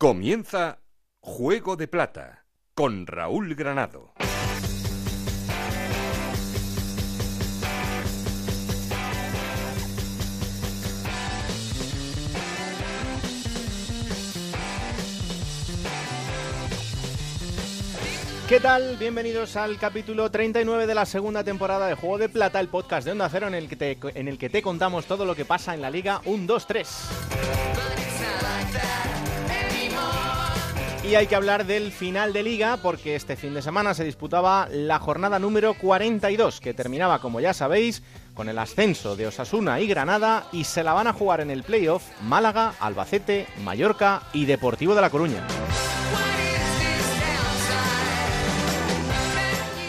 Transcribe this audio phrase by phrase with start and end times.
[0.00, 0.78] Comienza
[1.18, 4.12] Juego de Plata con Raúl Granado.
[18.48, 18.96] ¿Qué tal?
[18.98, 23.10] Bienvenidos al capítulo 39 de la segunda temporada de Juego de Plata, el podcast de
[23.10, 25.74] Onda Cero en el que te, en el que te contamos todo lo que pasa
[25.74, 26.86] en la Liga 1-2-3.
[31.08, 34.68] Y hay que hablar del final de liga porque este fin de semana se disputaba
[34.70, 38.02] la jornada número 42 que terminaba, como ya sabéis,
[38.34, 41.62] con el ascenso de Osasuna y Granada y se la van a jugar en el
[41.62, 45.46] playoff Málaga, Albacete, Mallorca y Deportivo de La Coruña.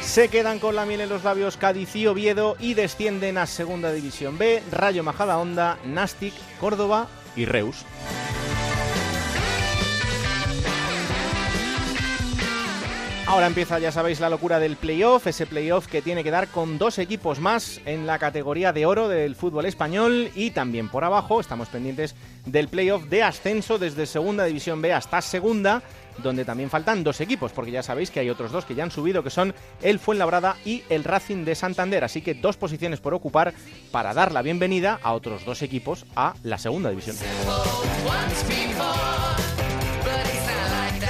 [0.01, 3.91] Se quedan con la miel en los labios Cádiz y Oviedo y descienden a Segunda
[3.91, 7.83] División B, Rayo Majadahonda, Nastic, Córdoba y Reus.
[13.29, 16.79] Ahora empieza, ya sabéis, la locura del playoff, ese playoff que tiene que dar con
[16.79, 20.31] dos equipos más en la categoría de oro del fútbol español.
[20.33, 22.15] Y también por abajo estamos pendientes
[22.47, 25.83] del playoff de ascenso desde Segunda División B hasta Segunda,
[26.23, 28.89] donde también faltan dos equipos, porque ya sabéis que hay otros dos que ya han
[28.89, 33.13] subido, que son el Fuenlabrada y el Racing de Santander, así que dos posiciones por
[33.13, 33.53] ocupar
[33.91, 37.15] para dar la bienvenida a otros dos equipos a la Segunda División.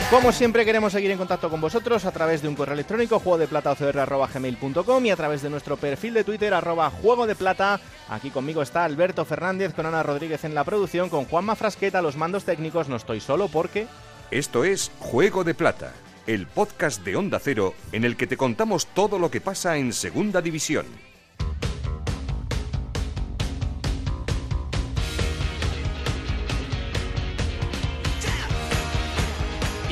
[0.10, 3.38] Como siempre queremos seguir en contacto con vosotros a través de un correo electrónico juego
[3.38, 3.48] de
[5.06, 6.92] y a través de nuestro perfil de Twitter arroba
[7.28, 7.80] de plata.
[8.10, 12.18] Aquí conmigo está Alberto Fernández con Ana Rodríguez en la producción, con Juanma Frasqueta los
[12.18, 12.90] mandos técnicos.
[12.90, 13.88] No estoy solo porque...
[14.32, 15.94] Esto es Juego de Plata,
[16.28, 19.94] el podcast de Onda Cero en el que te contamos todo lo que pasa en
[19.94, 20.86] Segunda División.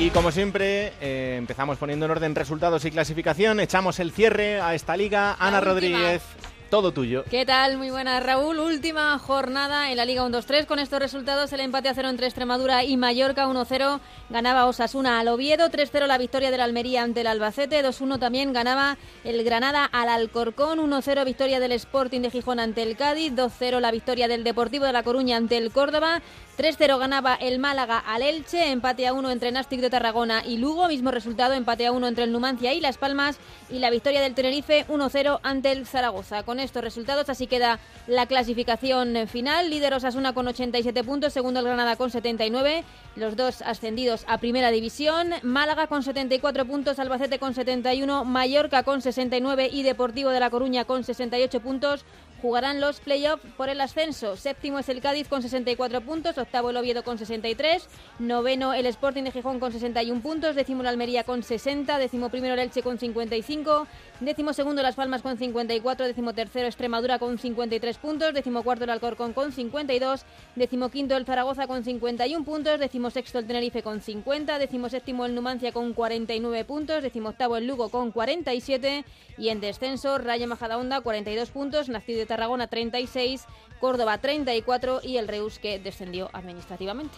[0.00, 3.58] Y como siempre, eh, empezamos poniendo en orden resultados y clasificación.
[3.58, 5.36] Echamos el cierre a esta liga.
[5.40, 6.22] Ana Rodríguez,
[6.70, 7.24] todo tuyo.
[7.28, 7.78] ¿Qué tal?
[7.78, 8.60] Muy buenas, Raúl.
[8.60, 10.66] Última jornada en la Liga 1-2-3.
[10.66, 13.98] Con estos resultados, el empate a cero entre Extremadura y Mallorca 1-0.
[14.30, 15.68] Ganaba Osasuna al Oviedo.
[15.68, 17.84] 3-0 la victoria del Almería ante el Albacete.
[17.84, 20.78] 2-1 también ganaba el Granada al Alcorcón.
[20.78, 23.32] 1-0 victoria del Sporting de Gijón ante el Cádiz.
[23.32, 26.22] 2-0 la victoria del Deportivo de La Coruña ante el Córdoba.
[26.58, 30.88] 3-0 ganaba el Málaga al Elche, empate a 1 entre Nastic de Tarragona y Lugo,
[30.88, 33.38] mismo resultado, empate a 1 entre el Numancia y Las Palmas
[33.70, 36.42] y la victoria del Tenerife 1-0 ante el Zaragoza.
[36.42, 41.66] Con estos resultados así queda la clasificación final, líder Osasuna con 87 puntos, segundo el
[41.66, 42.82] Granada con 79,
[43.14, 49.00] los dos ascendidos a Primera División, Málaga con 74 puntos, Albacete con 71, Mallorca con
[49.00, 52.04] 69 y Deportivo de La Coruña con 68 puntos
[52.40, 54.36] jugarán los playoffs por el ascenso.
[54.36, 57.88] Séptimo es el Cádiz con 64 puntos, octavo el Oviedo con 63,
[58.18, 62.54] noveno el Sporting de Gijón con 61 puntos, décimo el Almería con 60, décimo primero
[62.54, 63.86] el Elche con 55,
[64.20, 68.90] décimo segundo Las Palmas con 54, décimo tercero Extremadura con 53 puntos, décimo cuarto el
[68.90, 70.24] Alcorcón con 52,
[70.56, 75.24] décimo quinto el Zaragoza con 51 puntos, décimo sexto el Tenerife con 50, décimo séptimo
[75.24, 79.04] el Numancia con 49 puntos, décimo octavo el Lugo con 47
[79.36, 83.46] y en descenso Rayo Majadahonda 42 puntos, Nacido de Tarragona 36,
[83.80, 87.16] Córdoba 34 y el Reus que descendió administrativamente.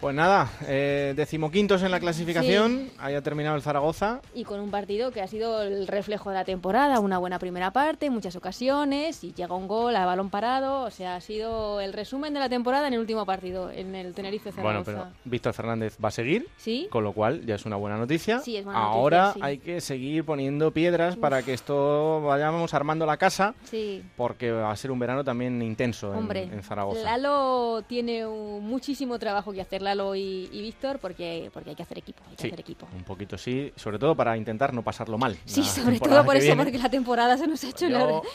[0.00, 2.96] Pues nada, eh, decimoquintos en la clasificación, sí.
[2.98, 4.20] ahí ha terminado el Zaragoza.
[4.32, 7.72] Y con un partido que ha sido el reflejo de la temporada, una buena primera
[7.72, 11.92] parte, muchas ocasiones, y llega un gol a balón parado, o sea, ha sido el
[11.92, 14.92] resumen de la temporada en el último partido, en el Tenerife Zaragoza.
[14.92, 16.86] Bueno, pero Víctor Fernández va a seguir, ¿Sí?
[16.90, 18.38] con lo cual ya es una buena noticia.
[18.38, 19.50] Sí, es buena Ahora noticia, sí.
[19.50, 21.20] hay que seguir poniendo piedras Uf.
[21.20, 24.04] para que esto vayamos armando la casa, sí.
[24.16, 27.02] porque va a ser un verano también intenso Hombre, en, en Zaragoza.
[27.02, 31.82] Lalo tiene un, muchísimo trabajo que hacer Lalo y, y Víctor porque, porque hay que
[31.82, 32.86] hacer equipo, hay que sí, hacer equipo.
[32.94, 35.36] Un poquito sí, sobre todo para intentar no pasarlo mal.
[35.44, 36.62] Sí, sobre todo por eso, viene.
[36.62, 37.86] porque la temporada se nos ha hecho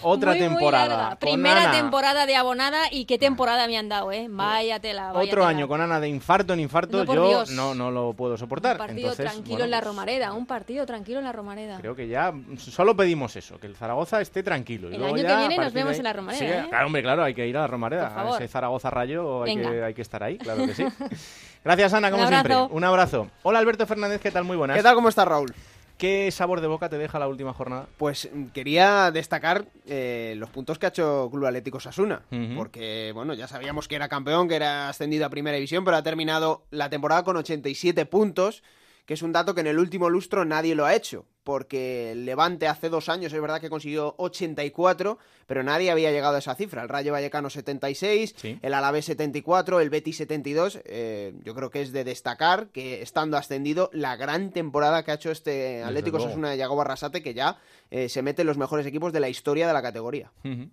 [0.02, 0.88] otra muy, temporada.
[0.88, 1.16] Muy larga.
[1.20, 1.72] Primera Ana.
[1.72, 4.28] temporada de abonada y qué temporada me han dado, ¿eh?
[4.30, 5.14] Vaya tela.
[5.14, 8.74] Otro año con Ana de infarto en infarto, no, yo no, no lo puedo soportar.
[8.78, 11.78] Un partido Entonces, tranquilo bueno, en la pues, Romareda, un partido tranquilo en la Romareda.
[11.80, 14.90] Creo que ya solo pedimos eso, que el Zaragoza esté tranquilo.
[14.90, 16.66] Y el luego año ya, que viene nos vemos ahí- en la Romareda, Sí, ¿eh?
[16.70, 18.14] Claro, hombre, claro, hay que ir a la Romareda.
[18.22, 20.84] A ese Zaragoza Rayo hay que, hay que estar ahí, claro que sí.
[21.64, 22.54] Gracias, Ana, como Un siempre.
[22.54, 22.74] abrazo.
[22.74, 23.28] Un abrazo.
[23.44, 24.44] Hola, Alberto Fernández, ¿qué tal?
[24.44, 24.76] Muy buenas.
[24.78, 24.96] ¿Qué tal?
[24.96, 25.54] ¿Cómo está Raúl?
[25.98, 27.86] ¿Qué sabor de boca te deja la última jornada?
[27.98, 32.24] Pues mm, quería destacar eh, los puntos que ha hecho Club Atlético Sasuna,
[32.58, 36.04] porque bueno, ya sabíamos que era campeón, que era ascendido a Primera División, pero ha
[36.04, 38.64] terminado la temporada con 87 puntos,
[39.06, 41.26] que es un dato que en el último lustro nadie lo ha hecho.
[41.44, 46.38] porque el Levante hace dos años es verdad que consiguió 84, pero nadie había llegado
[46.38, 46.84] a esa cifra.
[46.84, 50.80] El Rayo Vallecano 76, el Alavés 74, el Betis 72.
[50.86, 55.16] Eh, yo creo que es de destacar que estando ascendido la gran temporada que ha
[55.16, 57.58] hecho este Atlético Sasuna de Yago Barrasate, que ya
[57.94, 60.32] eh, se mete en los mejores equipos de la historia de la categoría.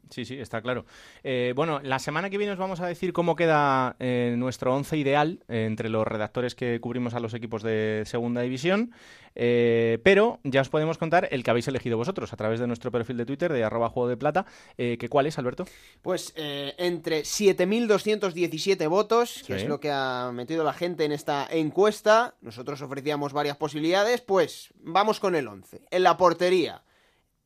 [0.09, 0.87] Sí, sí, está claro.
[1.23, 5.45] Eh, bueno, la semana que viene os vamos a decir cómo queda nuestro once ideal
[5.49, 8.93] entre los redactores que cubrimos a los equipos de segunda división.
[9.35, 12.91] Eh, pero ya os podemos contar el que habéis elegido vosotros a través de nuestro
[12.91, 14.47] perfil de Twitter de arroba juego de plata.
[14.77, 15.67] Eh, que ¿Cuál es, Alberto?
[16.03, 21.47] Pues eh, entre 7.217 votos, que es lo que ha metido la gente en esta
[21.51, 25.83] encuesta, nosotros ofrecíamos varias posibilidades, pues vamos con el 11.
[25.91, 26.83] En la portería,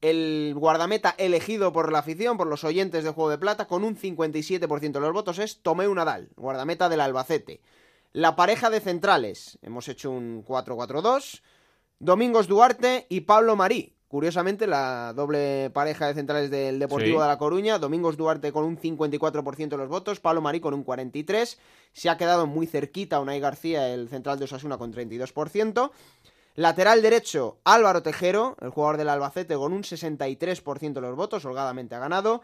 [0.04, 3.96] el guardameta elegido por la afición, por los oyentes de Juego de Plata, con un
[3.96, 7.62] 57% de los votos es Tomeu Nadal, guardameta del Albacete.
[8.12, 11.40] La pareja de centrales, hemos hecho un 4-4-2.
[12.00, 13.94] Domingos Duarte y Pablo Marí.
[14.08, 18.78] Curiosamente, la doble pareja de centrales del Deportivo de La Coruña, Domingos Duarte con un
[18.78, 21.56] 54% de los votos, Pablo Marí con un 43%,
[21.94, 25.90] se ha quedado muy cerquita Unai García, el central de Osasuna, con 32%.
[26.56, 31.96] Lateral derecho, Álvaro Tejero, el jugador del Albacete, con un 63% de los votos, holgadamente
[31.96, 32.42] ha ganado.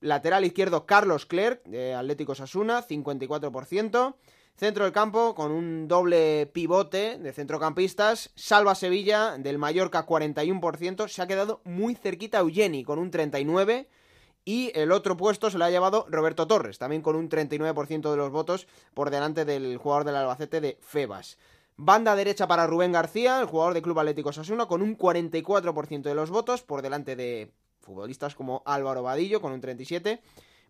[0.00, 4.16] Lateral izquierdo, Carlos Clerc, de Atlético Osasuna, 54%.
[4.56, 8.30] Centro del campo con un doble pivote de centrocampistas.
[8.34, 11.06] Salva Sevilla del Mallorca 41%.
[11.06, 13.86] Se ha quedado muy cerquita Eugeni con un 39%.
[14.44, 18.16] Y el otro puesto se lo ha llevado Roberto Torres, también con un 39% de
[18.16, 21.38] los votos por delante del jugador del Albacete de Febas.
[21.76, 26.14] Banda derecha para Rubén García, el jugador de Club Atlético Sasuna, con un 44% de
[26.14, 30.20] los votos por delante de futbolistas como Álvaro Vadillo con un 37%.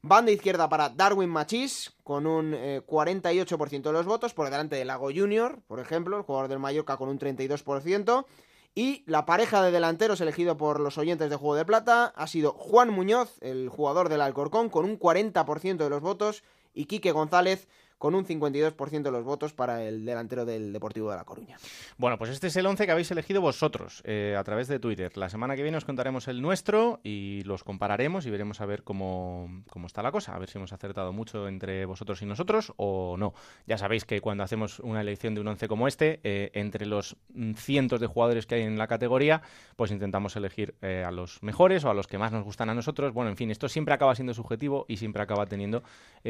[0.05, 4.85] Banda izquierda para Darwin Machís, con un 48% eh, de los votos, por delante de
[4.85, 8.27] Lago Junior, por ejemplo, el jugador del Mallorca con un 32%.
[8.75, 12.53] Y la pareja de delanteros elegido por los oyentes de Juego de Plata ha sido
[12.53, 16.43] Juan Muñoz, el jugador del Alcorcón, con un 40% de los votos,
[16.75, 17.69] y Quique González
[18.03, 21.57] con un 52% de los votos para el delantero del Deportivo de La Coruña.
[21.99, 25.17] Bueno, pues este es el 11 que habéis elegido vosotros eh, a través de Twitter.
[25.17, 28.83] La semana que viene os contaremos el nuestro y los compararemos y veremos a ver
[28.83, 29.49] cómo,
[29.87, 33.35] está la cosa, a ver si hemos acertado mucho entre vosotros y nosotros o no.
[33.69, 37.17] Ya sabéis que cuando hacemos una elección de un 11 como este, eh, entre los
[37.55, 39.43] cientos de jugadores que hay en la categoría,
[39.77, 42.75] pues intentamos elegir eh, a los mejores o a los que más nos gustan a
[42.75, 43.13] nosotros.
[43.13, 45.85] Bueno, en fin, esto siempre acaba siendo subjetivo y siempre acaba teniendo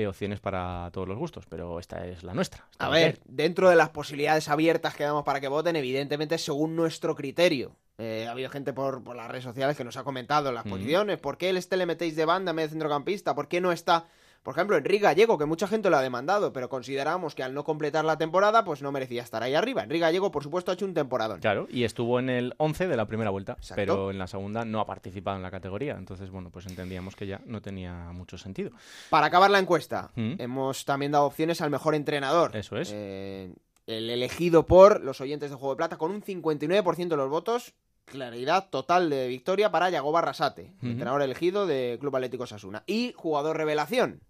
[0.07, 2.67] opciones para todos los gustos, pero esta es la nuestra.
[2.79, 7.15] a ver, dentro de las posibilidades abiertas que damos para que voten, evidentemente según nuestro
[7.15, 7.77] criterio.
[7.99, 11.19] Eh, ha habido gente por, las redes sociales que nos ha comentado las posiciones.
[11.19, 13.35] ¿Por qué el este le metéis de banda en vez de centrocampista?
[13.35, 14.07] ¿Por qué no está
[14.43, 17.63] por ejemplo, Enrique Gallego, que mucha gente lo ha demandado, pero consideramos que al no
[17.63, 19.85] completar la temporada, pues no merecía estar ahí arriba.
[19.85, 21.41] Enrique Gallego, por supuesto, ha hecho un temporadón.
[21.41, 24.81] Claro, y estuvo en el 11 de la primera vuelta, pero en la segunda no
[24.81, 25.95] ha participado en la categoría.
[25.97, 28.73] Entonces, bueno, pues entendíamos que ya no tenía mucho sentido.
[29.11, 30.35] Para acabar la encuesta, ¿Mm?
[30.39, 32.57] hemos también dado opciones al mejor entrenador.
[32.57, 32.91] Eso es.
[32.93, 33.55] Eh,
[33.87, 37.75] el elegido por los oyentes de Juego de Plata con un 59% de los votos
[38.05, 42.83] claridad total de victoria para Yago Barrasate, entrenador elegido de Club Atlético Sasuna.
[42.87, 44.21] Y jugador revelación,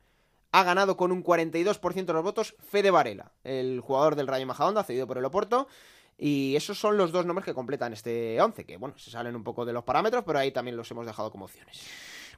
[0.52, 4.84] ha ganado con un 42% de los votos Fede Varela, el jugador del Rayo Majadahonda,
[4.84, 5.66] cedido por el Oporto.
[6.18, 9.42] Y esos son los dos nombres que completan este 11, que bueno, se salen un
[9.42, 11.80] poco de los parámetros, pero ahí también los hemos dejado como opciones.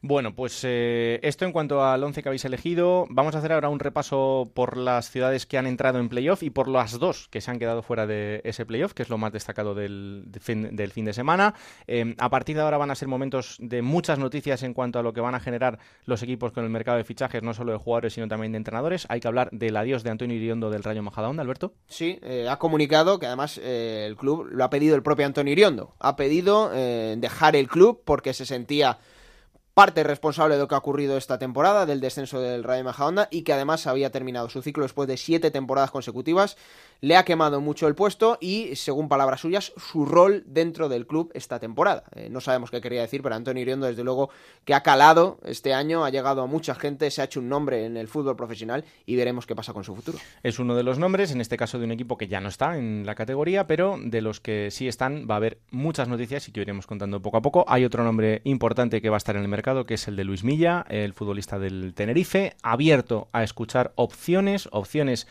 [0.06, 3.06] Bueno, pues eh, esto en cuanto al 11 que habéis elegido.
[3.08, 6.50] Vamos a hacer ahora un repaso por las ciudades que han entrado en playoff y
[6.50, 9.32] por las dos que se han quedado fuera de ese playoff, que es lo más
[9.32, 11.54] destacado del, fin, de semana.
[11.86, 15.02] Em, a partir de ahora van a ser momentos de muchas noticias en cuanto a
[15.02, 17.78] lo que van a generar los equipos con el mercado de fichajes, no solo de
[17.78, 19.06] jugadores, sino también de entrenadores.
[19.08, 21.72] Hay que hablar del adiós de Antonio Iriondo del Rayo Majadahonda, Alberto.
[21.88, 25.54] Sí, eh, ha comunicado que además eh, el club lo ha pedido el propio Antonio
[25.54, 25.94] Iriondo.
[25.98, 28.98] Ha pedido dejar el club porque se sentía
[29.74, 33.42] parte responsable de lo que ha ocurrido esta temporada, del descenso del Rayo Majadahonda, y
[33.42, 36.56] que además había terminado su ciclo después de siete temporadas consecutivas
[37.04, 41.30] le ha quemado mucho el puesto y, según palabras suyas, su rol dentro del club
[41.34, 42.04] esta temporada.
[42.14, 44.30] Eh, no sabemos qué quería decir, pero Antonio Iriondo, desde luego,
[44.64, 47.84] que ha calado este año, ha llegado a mucha gente, se ha hecho un nombre
[47.84, 50.16] en el fútbol profesional y veremos qué pasa con su futuro.
[50.42, 52.78] Es uno de los nombres, en este caso de un equipo que ya no está
[52.78, 56.52] en la categoría, pero de los que sí están va a haber muchas noticias y
[56.52, 57.64] que iremos contando poco a poco.
[57.68, 60.24] Hay otro nombre importante que va a estar en el mercado, que es el de
[60.24, 65.26] Luis Milla, el futbolista del Tenerife, abierto a escuchar opciones, opciones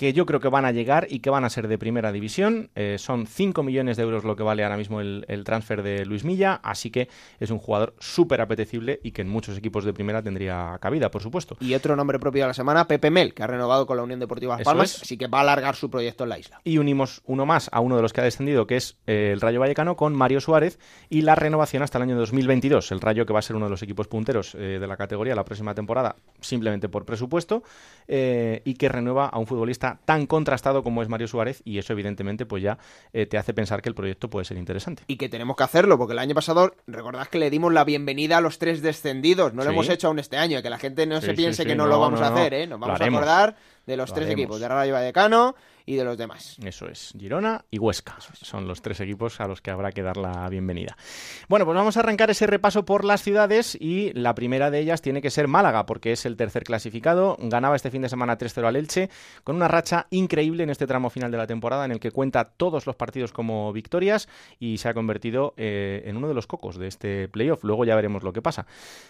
[0.00, 2.70] que yo creo que van a llegar y que van a ser de primera división.
[2.74, 6.24] Eh, son 5 millones de euros lo que vale ahora mismo el, transfer de Luis
[6.24, 10.22] Milla, así que es un jugador súper apetecible y que en muchos equipos de primera
[10.22, 11.58] tendría cabida, por supuesto.
[11.60, 14.20] Y otro nombre propio de la semana, Pepe Mel, que ha renovado con la Unión
[14.20, 16.62] Deportiva Las Palmas, así que va a alargar su proyecto en la isla.
[16.64, 19.42] Y unimos uno más a uno de los que ha descendido, que es eh, el
[19.42, 20.78] Rayo Vallecano, con Mario Suárez
[21.10, 22.90] y la renovación hasta el año 2022.
[22.90, 25.34] El Rayo que va a ser uno de los equipos punteros eh, de la categoría
[25.34, 27.62] la próxima temporada, simplemente por presupuesto,
[28.08, 32.46] y que renueva a un futbolista tan contrastado como es Mario Suárez y eso evidentemente
[32.46, 32.78] pues ya
[33.12, 35.02] eh, te hace pensar que el proyecto puede ser interesante.
[35.06, 38.38] Y que tenemos que hacerlo, porque el año pasado, recordad que le dimos la bienvenida
[38.38, 41.20] a los tres descendidos, no lo hemos hecho aún este año, que la gente no
[41.20, 42.66] se piense que no, lo vamos a hacer, ¿eh?
[42.66, 43.56] nos vamos a acordar
[43.86, 45.54] de los tres equipos, de Rayo Vallecano,
[45.90, 46.56] y de los demás.
[46.62, 48.16] Eso es, Girona y Huesca.
[48.20, 50.96] Son los tres equipos a los que habrá que dar la bienvenida.
[51.48, 55.02] Bueno, pues vamos a arrancar ese repaso por las ciudades y la primera de ellas
[55.02, 57.36] tiene que ser Málaga, porque es el tercer clasificado.
[57.40, 59.10] Ganaba este fin de semana 3-0 al Elche,
[59.42, 62.44] con una racha increíble en este tramo final de la temporada en el que cuenta
[62.44, 64.28] todos los partidos como victorias
[64.60, 67.64] y se ha convertido eh, en uno de los cocos de este playoff.
[67.64, 68.64] Luego ya veremos lo que pasa.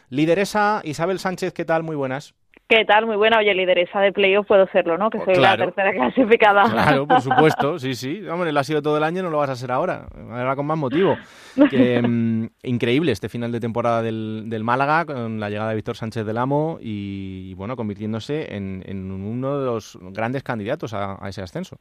[0.09, 1.83] Lideresa Isabel Sánchez, ¿qué tal?
[1.83, 2.33] Muy buenas.
[2.71, 3.05] ¿Qué tal?
[3.05, 3.39] Muy buena.
[3.39, 5.11] Oye, lideresa de playoff puedo serlo, ¿no?
[5.11, 6.71] Que soy la tercera clasificada.
[6.71, 7.81] Claro, por supuesto.
[7.81, 8.25] Sí, sí.
[8.29, 10.07] Hombre, lo ha sido todo el año, no lo vas a hacer ahora.
[10.31, 11.17] Ahora con más motivo.
[11.53, 16.25] Mm, increíble este final de temporada del, del, Málaga con la llegada de Víctor Sánchez
[16.25, 21.77] del Amo y, bueno, convirtiéndose en, uno de los grandes candidatos a, ese ascenso.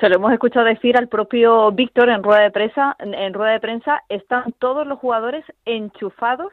[0.00, 2.96] Se lo hemos escuchado decir al propio Víctor en rueda de prensa.
[3.00, 6.52] En rueda de prensa están todos los jugadores enchufados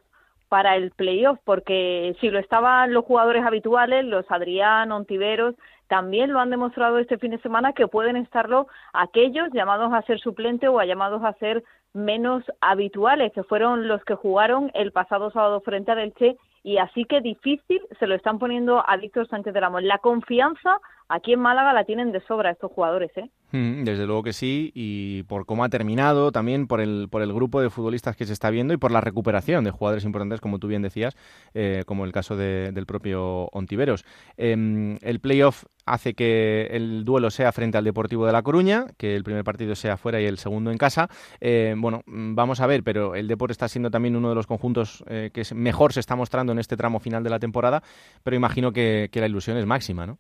[0.50, 5.56] para el playoff, porque si lo estaban los jugadores habituales, los Adrián, Ontiveros,
[5.88, 10.20] también lo han demostrado este fin de semana que pueden estarlo aquellos llamados a ser
[10.20, 15.62] suplente o llamados a ser menos habituales, que fueron los que jugaron el pasado sábado
[15.62, 19.60] frente a Delche y así que difícil se lo están poniendo a Víctor Sánchez de
[19.60, 19.84] Ramos.
[19.84, 23.30] La confianza aquí en Málaga la tienen de sobra estos jugadores, ¿eh?
[23.52, 27.32] Mm, desde luego que sí, y por cómo ha terminado, también por el, por el
[27.32, 30.60] grupo de futbolistas que se está viendo y por la recuperación de jugadores importantes, como
[30.60, 31.16] tú bien decías,
[31.54, 34.04] eh, como el caso del propio Ontiveros.
[34.36, 39.16] Em, el playoff hace que el duelo sea frente al Deportivo de La Coruña, que
[39.16, 41.08] el primer partido sea fuera y el segundo en casa.
[41.40, 44.48] Eh, bueno, mm, vamos a ver, pero el Deport está siendo también uno de los
[44.48, 47.84] conjuntos eh, que mejor se está mostrando en este tramo final de la temporada,
[48.24, 50.18] pero imagino que la ilusión es máxima, ¿no?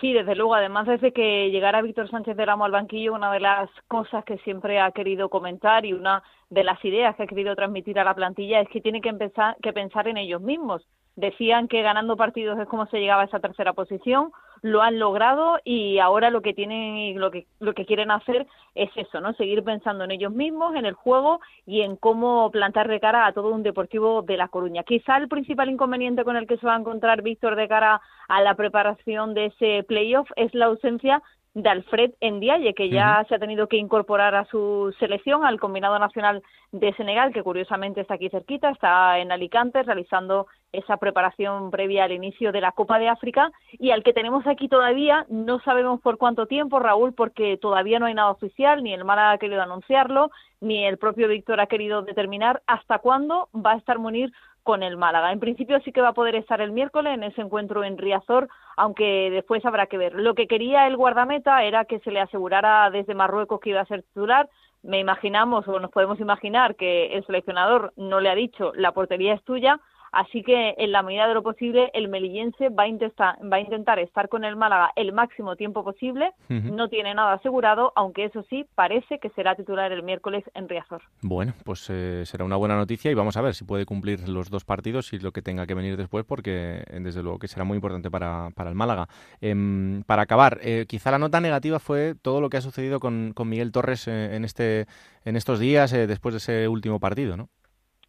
[0.00, 0.54] Sí, desde luego.
[0.54, 4.38] Además, desde que llegara Víctor Sánchez de Ramo al banquillo, una de las cosas que
[4.38, 8.14] siempre ha querido comentar y una de las ideas que ha querido transmitir a la
[8.14, 10.86] plantilla es que tiene que, empezar, que pensar en ellos mismos.
[11.16, 14.30] Decían que ganando partidos es como se llegaba a esa tercera posición
[14.62, 18.46] lo han logrado y ahora lo que tienen y lo que, lo que quieren hacer
[18.74, 19.32] es eso, ¿no?
[19.34, 23.32] Seguir pensando en ellos mismos, en el juego y en cómo plantar de cara a
[23.32, 24.84] todo un deportivo de La Coruña.
[24.84, 28.42] Quizá el principal inconveniente con el que se va a encontrar Víctor de cara a
[28.42, 31.22] la preparación de ese playoff es la ausencia
[31.62, 35.98] de Alfred Ndiaye, que ya se ha tenido que incorporar a su selección, al combinado
[35.98, 42.04] nacional de Senegal, que curiosamente está aquí cerquita, está en Alicante realizando esa preparación previa
[42.04, 46.00] al inicio de la Copa de África y al que tenemos aquí todavía, no sabemos
[46.00, 49.62] por cuánto tiempo, Raúl, porque todavía no hay nada oficial, ni el MAR ha querido
[49.62, 54.30] anunciarlo, ni el propio Víctor ha querido determinar hasta cuándo va a estar Munir
[54.68, 55.32] con el Málaga.
[55.32, 58.50] En principio sí que va a poder estar el miércoles en ese encuentro en Riazor,
[58.76, 60.12] aunque después habrá que ver.
[60.12, 63.86] Lo que quería el guardameta era que se le asegurara desde Marruecos que iba a
[63.86, 64.46] ser titular.
[64.82, 69.32] Me imaginamos o nos podemos imaginar que el seleccionador no le ha dicho la portería
[69.32, 69.80] es tuya,
[70.18, 73.60] Así que, en la medida de lo posible, el melillense va a, intentar, va a
[73.60, 76.32] intentar estar con el Málaga el máximo tiempo posible.
[76.48, 81.02] No tiene nada asegurado, aunque eso sí, parece que será titular el miércoles en Riazor.
[81.22, 84.50] Bueno, pues eh, será una buena noticia y vamos a ver si puede cumplir los
[84.50, 87.62] dos partidos y lo que tenga que venir después, porque eh, desde luego que será
[87.62, 89.06] muy importante para, para el Málaga.
[89.40, 93.34] Em, para acabar, eh, quizá la nota negativa fue todo lo que ha sucedido con,
[93.36, 94.86] con Miguel Torres en, este,
[95.24, 97.50] en estos días después de ese último partido, ¿no?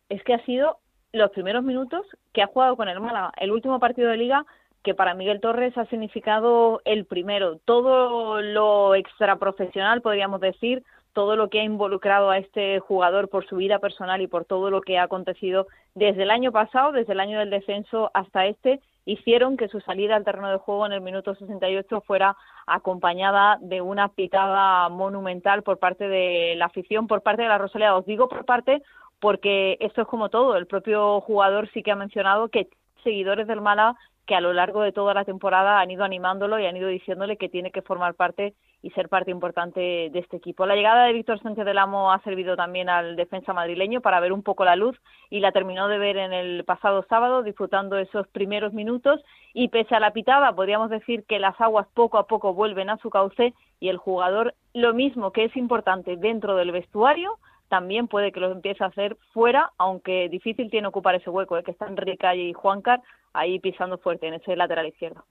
[0.10, 0.80] Es que ha sido
[1.12, 3.32] los primeros minutos que ha jugado con el Málaga.
[3.38, 4.46] El último partido de liga
[4.84, 7.58] que para Miguel Torres ha significado el primero.
[7.66, 13.58] Todo lo extraprofesional, podríamos decir, todo lo que ha involucrado a este jugador por su
[13.58, 17.20] vida personal y por todo lo que ha acontecido desde el año pasado, desde el
[17.20, 21.02] año del descenso hasta este, hicieron que su salida al terreno de juego en el
[21.02, 22.38] minuto 68 fuera
[22.68, 27.96] acompañada de una pitada monumental por parte de la afición, por parte de la Rosalía.
[27.96, 28.84] Os digo por parte
[29.20, 30.56] porque esto es como todo.
[30.56, 32.70] El propio jugador sí que ha mencionado que
[33.04, 33.98] seguidores del Málaga
[34.30, 37.38] que a lo largo de toda la temporada han ido animándolo y han ido diciéndole
[37.38, 40.68] que tiene que formar parte y ser parte importante de este equipo.
[40.68, 44.32] La llegada de Víctor Sánchez del Amo ha servido también al defensa madrileño para ver
[44.32, 44.96] un poco la luz
[45.32, 49.20] y la terminó de ver en el pasado sábado disfrutando esos primeros minutos
[49.52, 52.98] y pese a la pitada podríamos decir que las aguas poco a poco vuelven a
[52.98, 58.32] su cauce y el jugador lo mismo que es importante dentro del vestuario también puede
[58.32, 61.64] que lo empiece a hacer fuera, aunque difícil tiene ocupar ese hueco, ¿eh?
[61.64, 63.02] que están Rica y Juancar
[63.34, 65.24] ahí pisando fuerte en ese lateral izquierdo.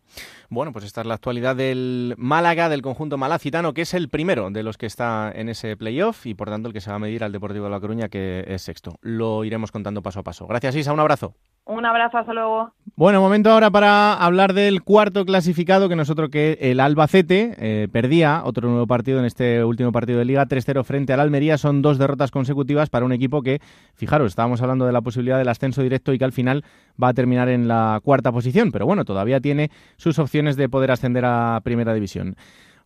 [0.51, 4.51] Bueno, pues esta es la actualidad del Málaga, del conjunto malacitano, que es el primero
[4.51, 7.01] de los que está en ese playoff y por tanto el que se va a
[7.01, 8.95] medir al Deportivo de La Coruña, que es sexto.
[9.03, 10.47] Lo iremos contando paso a paso.
[10.47, 11.35] Gracias, Isa, un abrazo.
[11.67, 12.73] Un abrazo, hasta luego.
[12.97, 18.43] Bueno, momento ahora para hablar del cuarto clasificado, que nosotros que el Albacete eh, perdía
[18.45, 21.59] otro nuevo partido en este último partido de Liga, 3-0 frente al Almería.
[21.59, 23.61] Son dos derrotas consecutivas para un equipo que,
[23.95, 26.65] fijaros, estábamos hablando de la posibilidad del ascenso directo y que al final
[27.01, 30.91] va a terminar en la cuarta posición, pero bueno, todavía tiene sus opciones de poder
[30.91, 32.37] ascender a Primera División.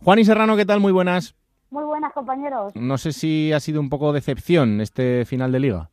[0.04, 0.80] Juan y Serrano, ¿qué tal?
[0.80, 1.34] Muy buenas.
[1.70, 2.74] Muy buenas, compañeros.
[2.76, 5.90] No sé si ha sido un poco decepción este final de Liga.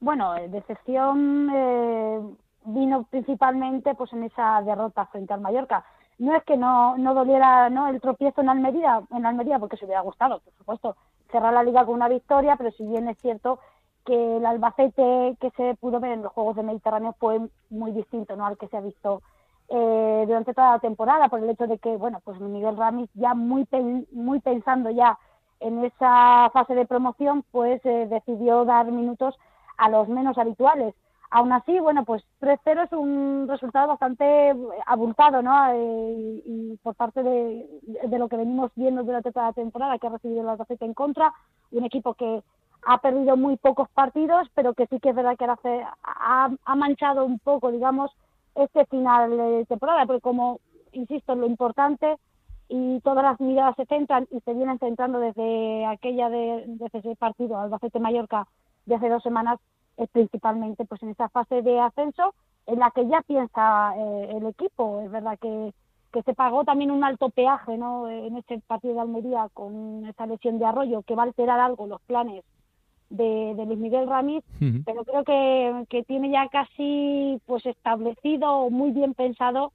[0.00, 2.20] Bueno, eh, decepción eh,
[2.64, 5.84] vino principalmente pues en esa derrota frente al Mallorca.
[6.18, 7.88] No es que no, no doliera ¿no?
[7.88, 10.96] el tropiezo en Almería, en Almería, porque se hubiera gustado, por supuesto,
[11.30, 13.60] cerrar la liga con una victoria, pero si bien es cierto
[14.10, 17.38] que el Albacete que se pudo ver en los Juegos del Mediterráneo fue
[17.70, 18.44] muy distinto ¿no?
[18.44, 19.22] al que se ha visto
[19.68, 23.34] eh, durante toda la temporada, por el hecho de que, bueno, pues Miguel Ramis ya
[23.34, 23.68] muy,
[24.10, 25.16] muy pensando ya
[25.60, 29.36] en esa fase de promoción, pues decidió dar minutos
[29.78, 30.92] a los menos habituales.
[31.30, 34.52] Aún así, bueno, pues 3-0 es un resultado bastante
[34.86, 35.72] abultado, ¿no?
[35.72, 40.10] Eh, y, por parte de, lo que venimos viendo durante toda la temporada, que ha
[40.10, 41.32] recibido la Albacete en contra,
[41.70, 42.42] un equipo que
[42.84, 47.24] ha perdido muy pocos partidos, pero que sí que es verdad que ha, ha manchado
[47.24, 48.10] un poco, digamos,
[48.54, 50.60] este final de temporada, porque como,
[50.92, 52.16] insisto, lo importante
[52.68, 57.16] y todas las miradas se centran y se vienen centrando desde aquella de, desde ese
[57.16, 58.46] partido Albacete-Mallorca
[58.86, 59.58] de hace dos semanas
[59.96, 62.32] es principalmente pues en esa fase de ascenso
[62.66, 65.00] en la que ya piensa eh, el equipo.
[65.02, 65.74] Es verdad que,
[66.12, 68.08] que se pagó también un alto peaje ¿no?
[68.08, 71.88] en este partido de Almería con esa lesión de Arroyo que va a alterar algo
[71.88, 72.44] los planes
[73.10, 74.44] de, de Luis Miguel Ramírez,
[74.86, 79.72] pero creo que, que, tiene ya casi pues establecido, muy bien pensado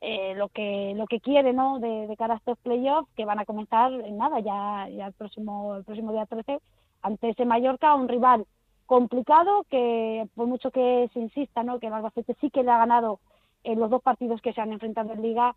[0.00, 1.78] eh, lo que lo que quiere ¿no?
[1.80, 5.12] de, de cara a estos playoffs que van a comenzar en nada ya, ya el
[5.12, 6.60] próximo el próximo día 13
[7.02, 8.46] ante ese Mallorca, un rival
[8.86, 11.78] complicado que por mucho que se insista ¿no?
[11.78, 13.20] que el Albacete sí que le ha ganado
[13.64, 15.54] en los dos partidos que se han enfrentado en Liga,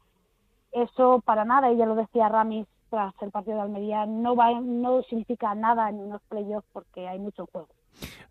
[0.71, 4.51] eso para nada, y ya lo decía Ramis tras el partido de Almería, no, va,
[4.59, 7.69] no significa nada en unos playoffs porque hay mucho juego.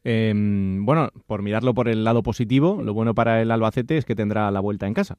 [0.05, 4.15] Em, bueno, por mirarlo por el lado positivo, lo bueno para el Albacete es que
[4.15, 5.17] tendrá la vuelta en casa.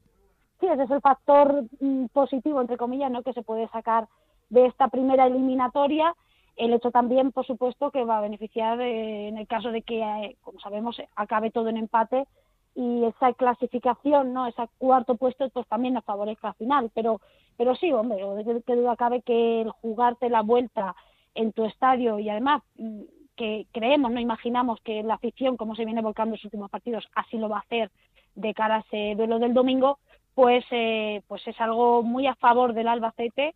[0.60, 3.22] Sí, ese es el factor mm, positivo, entre comillas, ¿no?
[3.22, 4.08] que se puede sacar
[4.48, 6.14] de esta primera eliminatoria
[6.56, 10.02] el hecho también, por supuesto, que va a beneficiar eh, en el caso de que,
[10.02, 12.26] eh, como sabemos, acabe todo en empate
[12.74, 14.46] y esa clasificación, ¿no?
[14.46, 16.90] Ese cuarto puesto, pues también nos favorezca al final.
[16.94, 17.20] Pero,
[17.56, 18.18] pero sí, hombre,
[18.66, 20.94] que duda cabe que el jugarte la vuelta
[21.34, 23.02] en tu estadio y además mm,
[23.36, 27.08] que creemos, no imaginamos que la afición, como se viene volcando en los últimos partidos,
[27.14, 27.90] así lo va a hacer
[28.34, 29.98] de cara a ese duelo del domingo,
[30.34, 33.54] pues, eh, pues es algo muy a favor del Albacete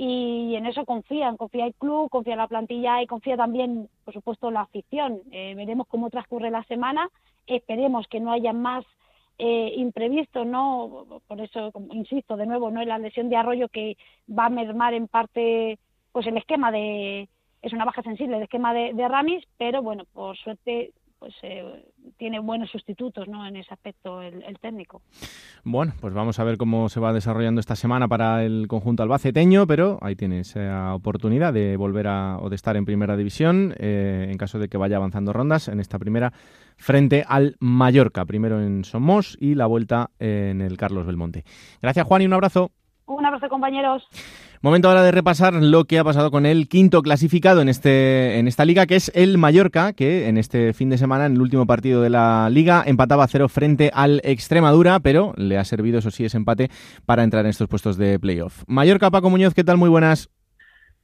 [0.00, 4.48] y en eso confían, confía el club, confía la plantilla y confía también, por supuesto,
[4.48, 5.20] la afición.
[5.32, 7.10] Eh, veremos cómo transcurre la semana,
[7.48, 8.84] esperemos que no haya más
[9.38, 11.04] eh, imprevistos, ¿no?
[11.26, 13.96] Por eso, insisto, de nuevo, no es la lesión de Arroyo que
[14.30, 15.80] va a mermar en parte
[16.12, 17.28] pues el esquema de,
[17.60, 21.84] es una baja sensible el esquema de, de Ramis, pero bueno, por suerte pues eh,
[22.16, 23.46] tiene buenos sustitutos ¿no?
[23.46, 25.02] en ese aspecto el, técnico.
[25.64, 29.66] Bueno, pues vamos a ver cómo se va desarrollando esta semana para el conjunto albaceteño,
[29.66, 34.28] pero ahí tiene esa oportunidad de volver a o de estar en primera división eh,
[34.30, 36.32] en caso de que vaya avanzando rondas en esta primera
[36.76, 41.44] frente al Mallorca, primero en Somos y la vuelta en el Carlos Belmonte.
[41.82, 42.70] Gracias Juan y un abrazo.
[43.08, 44.06] Un abrazo compañeros.
[44.60, 48.46] Momento ahora de repasar lo que ha pasado con el quinto clasificado en, este, en
[48.46, 51.66] esta liga, que es el Mallorca, que en este fin de semana, en el último
[51.66, 56.26] partido de la liga, empataba cero frente al Extremadura, pero le ha servido, eso sí,
[56.26, 56.68] ese empate
[57.06, 58.62] para entrar en estos puestos de playoff.
[58.66, 59.78] Mallorca, Paco Muñoz, ¿qué tal?
[59.78, 60.28] Muy buenas.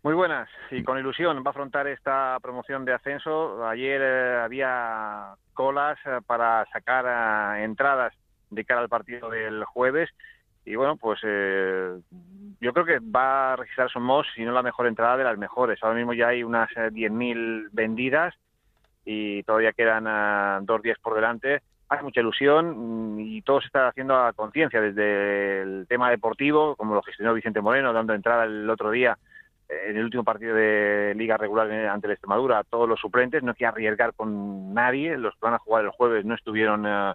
[0.03, 3.67] Muy buenas y con ilusión va a afrontar esta promoción de ascenso.
[3.67, 7.07] Ayer eh, había colas eh, para sacar
[7.57, 8.13] eh, entradas
[8.51, 10.11] de cara al partido del jueves
[10.65, 12.01] y bueno, pues eh,
[12.61, 15.79] yo creo que va a registrar Somos, si no la mejor entrada de las mejores.
[15.83, 18.35] Ahora mismo ya hay unas 10.000 eh, vendidas
[19.05, 23.67] y todavía quedan uh, dos días por delante hay mucha ilusión mm, y todo se
[23.67, 28.45] está haciendo a conciencia, desde el tema deportivo, como lo gestionó Vicente Moreno, dando entrada
[28.45, 29.19] el otro día
[29.69, 33.43] eh, en el último partido de liga regular ante la Extremadura a todos los suplentes,
[33.43, 37.13] no quiere arriesgar con nadie, los que van a jugar el jueves no estuvieron eh,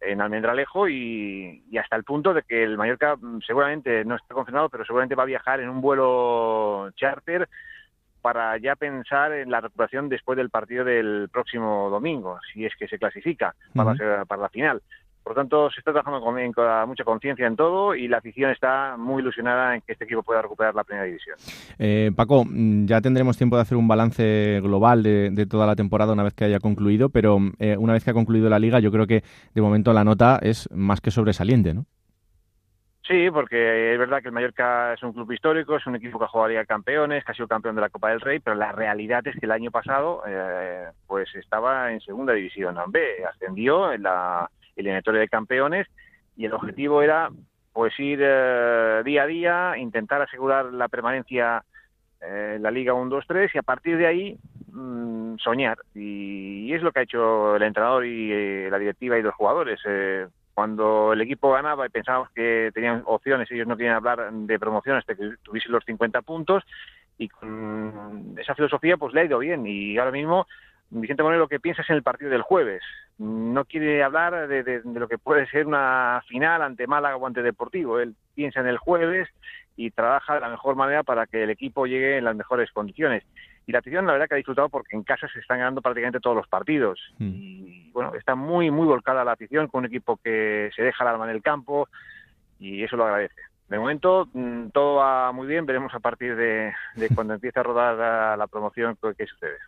[0.00, 4.34] en Almendralejo y, y, hasta el punto de que el Mallorca mm, seguramente no está
[4.34, 7.48] confirmado, pero seguramente va a viajar en un vuelo charter
[8.20, 12.88] para ya pensar en la recuperación después del partido del próximo domingo, si es que
[12.88, 13.94] se clasifica para,
[14.36, 14.82] la, final.
[15.22, 18.96] Por lo tanto, se está trabajando con, mucha conciencia en todo y la afición está
[18.96, 21.36] muy ilusionada en que este equipo pueda recuperar la primera división.
[21.78, 26.12] Eh, Paco, mm, ya tendremos tiempo de hacer un balance global de, toda la temporada
[26.12, 28.90] una vez que haya concluido, pero eh, una vez que ha concluido la liga, yo
[28.90, 29.22] creo que
[29.54, 31.86] de momento la nota es más que sobresaliente, ¿no?
[33.10, 36.26] Sí, porque es verdad que el Mallorca es un club histórico, es un equipo que
[36.26, 38.54] ha jugado Liga de Campeones, que ha sido campeón de la Copa del Rey, pero
[38.54, 43.92] la realidad es que el año pasado eh, pues estaba en segunda división B, ascendió
[43.92, 45.86] en la eliminatoria de campeones
[46.36, 47.30] y el objetivo era
[47.72, 51.62] pues ir eh, día a día, intentar asegurar la permanencia
[52.20, 54.38] eh, en la Liga 1-2-3 y a partir de ahí
[54.72, 55.78] mm, soñar.
[55.94, 59.80] Y, es lo que ha hecho el entrenador y la directiva y los jugadores
[60.54, 64.96] cuando el equipo ganaba y pensábamos que tenían opciones, ellos no querían hablar de promoción
[64.96, 66.64] hasta que tuviesen los 50 puntos
[67.16, 70.46] y con esa filosofía pues le ha ido bien y ahora mismo
[70.90, 72.82] Vicente Moreno lo que piensa es en el partido del jueves.
[73.18, 78.00] No quiere hablar de, lo que puede ser una final ante Málaga o ante Deportivo.
[78.00, 79.28] Él piensa en el jueves
[79.76, 83.24] y trabaja de la mejor manera para que el equipo llegue en las mejores condiciones.
[83.66, 86.18] Y la afición, la verdad, que ha disfrutado porque en casa se están ganando prácticamente
[86.18, 86.98] todos los partidos.
[87.18, 87.30] Hmm.
[87.34, 91.10] Y bueno, está muy, muy volcada la afición con un equipo que se deja el
[91.10, 91.88] arma en el campo
[92.58, 93.40] y eso lo agradece.
[93.70, 96.72] De momento mm, todo va muy bien, veremos a partir de,
[97.14, 99.58] cuando empiece a rodar la, promoción qué sucede.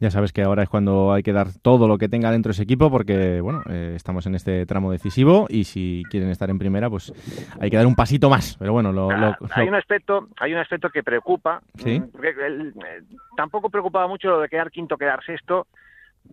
[0.00, 2.64] Ya sabes que ahora es cuando hay que dar todo lo que tenga dentro ese
[2.64, 6.90] equipo porque bueno, eh, estamos en este tramo decisivo y si quieren estar en primera
[6.90, 7.12] pues
[7.60, 8.56] hay que dar un pasito más.
[8.58, 12.00] Pero bueno, lo, ah, hay un aspecto, hay un aspecto que preocupa, ¿Sí?
[12.00, 13.02] Mm, porque eh,
[13.36, 15.68] tampoco preocupaba mucho lo de quedar quinto, quedar sexto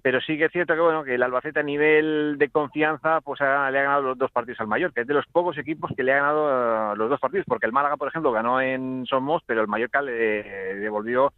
[0.01, 3.39] pero sí que es cierto que bueno que el Albacete a nivel de confianza pues
[3.39, 5.01] le ha ganado los dos partidos al Mallorca.
[5.01, 7.71] Es de los pocos equipos que le ha ganado eh, los dos partidos porque el
[7.71, 10.43] Málaga por ejemplo ganó en Somos pero el Mallorca le
[10.75, 11.33] devolvió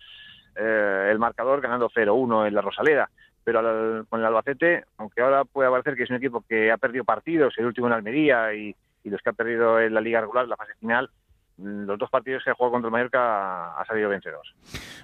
[0.56, 3.10] eh, el marcador ganando 0-1 en la Rosaleda.
[3.44, 7.04] Pero con el Albacete aunque ahora puede parecer que es un equipo que ha perdido
[7.04, 10.48] partidos el último en Almería y, y los que ha perdido en la Liga regular
[10.48, 11.10] la fase final
[11.58, 14.54] los dos partidos que ha jugado contra el Mallorca ha salido vencedores.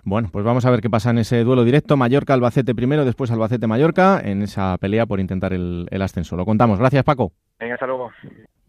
[0.04, 1.98] Bueno, pues vamos a ver qué pasa en ese duelo directo.
[1.98, 6.36] Mallorca-Albacete primero, después Albacete-Mallorca, en esa pelea por intentar el, el ascenso.
[6.36, 6.80] Lo contamos.
[6.80, 7.32] Gracias, Paco.
[7.60, 8.12] Venga, hasta luego.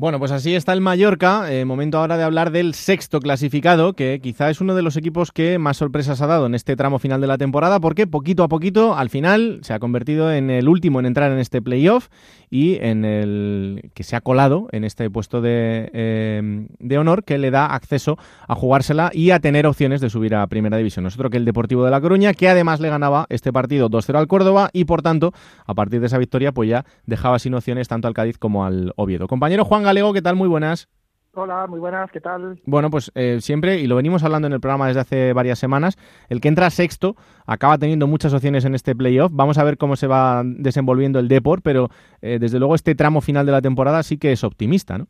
[0.00, 1.52] Bueno, pues así está el Mallorca.
[1.52, 5.30] Eh, momento ahora de hablar del sexto clasificado, que quizá es uno de los equipos
[5.30, 8.48] que más sorpresas ha dado en este tramo final de la temporada, porque poquito a
[8.48, 12.08] poquito, al final, se ha convertido en el último en entrar en este playoff
[12.48, 17.36] y en el que se ha colado en este puesto de, eh, de honor que
[17.36, 18.16] le da acceso
[18.48, 21.04] a jugársela y a tener opciones de subir a Primera División.
[21.04, 24.28] Nosotros que el Deportivo de La Coruña, que además le ganaba este partido 2-0 al
[24.28, 25.34] Córdoba y por tanto,
[25.66, 28.94] a partir de esa victoria, pues ya dejaba sin opciones tanto al Cádiz como al
[28.96, 29.28] Oviedo.
[29.28, 30.36] Compañero Juan Galego, ¿qué tal?
[30.36, 30.88] Muy buenas.
[31.34, 32.60] Hola, muy buenas, ¿qué tal?
[32.64, 35.98] Bueno, pues eh, siempre, y lo venimos hablando en el programa desde hace varias semanas,
[36.28, 39.32] el que entra sexto acaba teniendo muchas opciones en este playoff.
[39.34, 41.88] Vamos a ver cómo se va desenvolviendo el Deport, pero
[42.22, 45.08] eh, desde luego este tramo final de la temporada sí que es optimista, ¿no?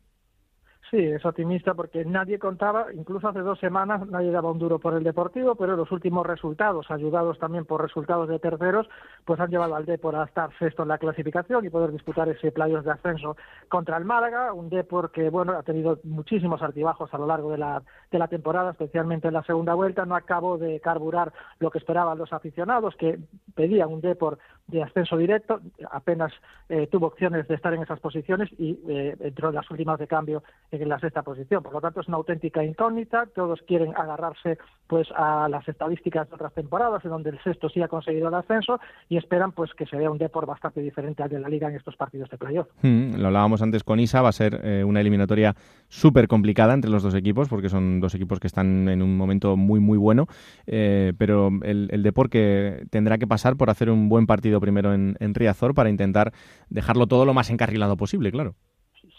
[0.91, 4.93] Sí, es optimista porque nadie contaba, incluso hace dos semanas nadie daba un duro por
[4.93, 8.89] el Deportivo, pero los últimos resultados, ayudados también por resultados de terceros,
[9.23, 12.51] pues han llevado al Depor a estar sexto en la clasificación y poder disputar ese
[12.51, 13.37] playoff de ascenso
[13.69, 17.59] contra el Málaga, un Depor que bueno ha tenido muchísimos altibajos a lo largo de
[17.59, 21.77] la, de la temporada, especialmente en la segunda vuelta, no acabó de carburar lo que
[21.77, 23.17] esperaban los aficionados, que
[23.55, 24.39] pedían un Depor
[24.71, 25.59] de ascenso directo,
[25.91, 26.31] apenas
[26.69, 30.07] eh, tuvo opciones de estar en esas posiciones y eh, entró en las últimas de
[30.07, 31.61] cambio en la sexta posición.
[31.61, 33.27] Por lo tanto, es una auténtica incógnita.
[33.35, 34.57] Todos quieren agarrarse
[34.87, 38.33] pues a las estadísticas de otras temporadas, en donde el sexto sí ha conseguido el
[38.33, 38.79] ascenso
[39.09, 41.75] y esperan pues que se vea un deporte bastante diferente al de la liga en
[41.75, 42.67] estos partidos de playoff.
[42.81, 45.55] Hmm, lo hablábamos antes con Isa, va a ser eh, una eliminatoria
[45.89, 49.57] súper complicada entre los dos equipos, porque son dos equipos que están en un momento
[49.57, 50.27] muy, muy bueno,
[50.65, 55.73] pero el, el deporte tendrá que pasar por hacer un buen partido primero en Riazor
[55.73, 56.31] para intentar
[56.69, 58.55] dejarlo todo lo más encarrilado posible, claro.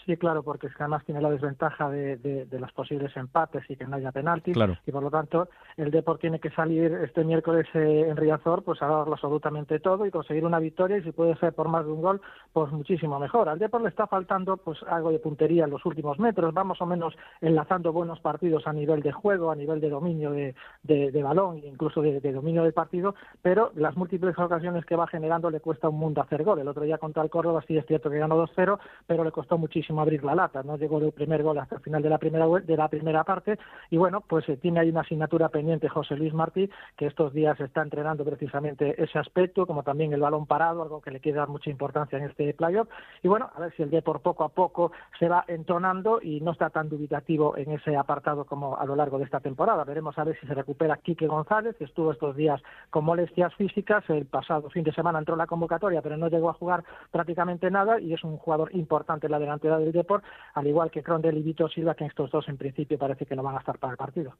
[0.05, 3.77] Sí, claro, porque es que además tiene la desventaja de, de, los posibles empates y
[3.77, 4.57] que no haya penaltis.
[4.85, 8.81] Y por lo tanto, el Deport tiene que salir este miércoles eh, en Riazor pues
[8.81, 10.97] a darlo absolutamente todo y conseguir una victoria.
[10.97, 13.47] Y si puede ser por más de un gol, pues muchísimo mejor.
[13.47, 16.53] Al Deport le está faltando pues algo de puntería en los últimos metros.
[16.55, 20.31] Va más o menos enlazando buenos partidos a nivel de juego, a nivel de dominio
[20.31, 23.15] de, de balón incluso de, dominio del partido.
[23.41, 26.59] Pero las múltiples ocasiones que va generando le cuesta un mundo hacer gol.
[26.59, 29.57] El otro día contra el Córdoba sí es cierto que ganó 2-0, pero le costó
[29.57, 32.47] muchísimo abrir la lata, no llegó el primer gol hasta el final de la primera
[32.47, 33.57] de la primera parte.
[33.89, 37.59] Y bueno, pues eh, tiene ahí una asignatura pendiente José Luis Martí que estos días
[37.59, 41.49] está entrenando precisamente ese aspecto, como también el balón parado, algo que le quiere dar
[41.49, 42.87] mucha importancia en este playoff.
[43.21, 46.51] Y bueno, a ver si el Depor poco a poco se va entonando y no
[46.51, 49.83] está tan dubitativo en ese apartado como a lo largo de esta temporada.
[49.83, 54.03] Veremos a ver si se recupera Quique González, que estuvo estos días con molestias físicas,
[54.09, 57.69] el pasado fin de semana entró en la convocatoria, pero no llegó a jugar prácticamente
[57.71, 61.37] nada y es un jugador importante en la delantera del Deport, al igual que Crondel
[61.37, 63.91] y Vito Silva, que estos dos en principio parece que no van a estar para
[63.91, 64.35] el partido.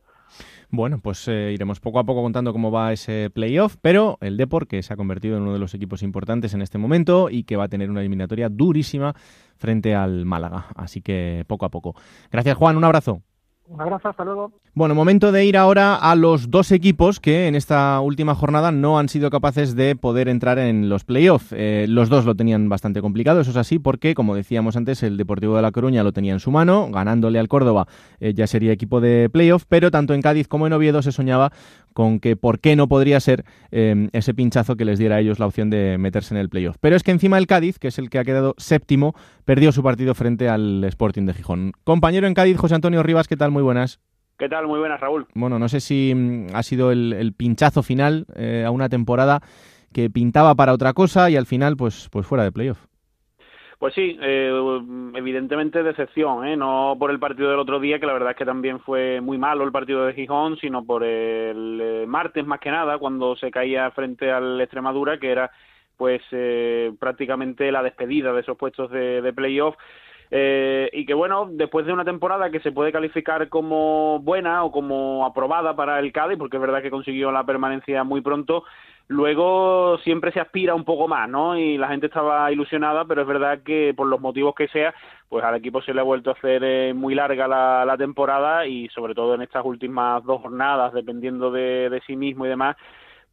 [0.69, 4.69] Bueno, pues eh, iremos poco a poco contando cómo va ese playoff, pero el Deport,
[4.69, 7.55] que se ha convertido en uno de los equipos importantes en este momento y que
[7.55, 9.13] va a tener una eliminatoria durísima
[9.57, 10.67] frente al Málaga.
[10.75, 11.95] Así que poco a poco.
[12.31, 12.77] Gracias, Juan.
[12.77, 13.21] Un abrazo.
[13.67, 14.51] Un abrazo, hasta luego.
[14.75, 18.99] Bueno, momento de ir ahora a los dos equipos que en esta última jornada no
[18.99, 21.47] han sido capaces de poder entrar en los playoffs.
[21.51, 25.15] Eh, los dos lo tenían bastante complicado, eso es así, porque, como decíamos antes, el
[25.15, 27.87] Deportivo de La Coruña lo tenía en su mano, ganándole al Córdoba
[28.19, 31.51] eh, ya sería equipo de playoff, pero tanto en Cádiz como en Oviedo se soñaba
[31.93, 35.39] con que por qué no podría ser eh, ese pinchazo que les diera a ellos
[35.39, 36.77] la opción de meterse en el playoff.
[36.81, 39.83] Pero es que encima el Cádiz, que es el que ha quedado séptimo, perdió su
[39.83, 41.73] partido frente al Sporting de Gijón.
[41.83, 43.51] Compañero en Cádiz, José Antonio Rivas, ¿qué tal?
[43.53, 44.01] Muy buenas.
[44.39, 44.65] ¿Qué tal?
[44.67, 45.27] Muy buenas, Raúl.
[45.35, 49.41] Bueno, no sé si mm, ha sido el, pinchazo final eh, a una temporada
[49.93, 52.79] que pintaba para otra cosa y al final, pues, pues fuera de playoff.
[53.77, 54.49] Pues sí, eh,
[55.13, 56.57] evidentemente decepción, ¿eh?
[56.57, 59.37] no por el partido del otro día, que la verdad es que también fue muy
[59.37, 63.51] malo el partido de Gijón, sino por el eh, martes más que nada, cuando se
[63.51, 65.51] caía frente al Extremadura, que era
[65.95, 66.21] pues
[66.99, 69.75] prácticamente la despedida de esos puestos de, de playoff
[70.35, 74.71] eh, y que bueno, después de una temporada que se puede calificar como buena o
[74.71, 78.63] como aprobada para el Cádiz, porque es verdad que consiguió la permanencia muy pronto,
[79.09, 81.55] luego siempre se aspira un poco más, ¿no?
[81.55, 84.95] Y la gente estaba ilusionada, pero es verdad que por los motivos que sea,
[85.29, 88.89] pues al equipo se le ha vuelto a hacer eh, muy larga la, temporada y
[88.89, 92.75] sobre todo en estas últimas dos jornadas, dependiendo de sí mismo y demás,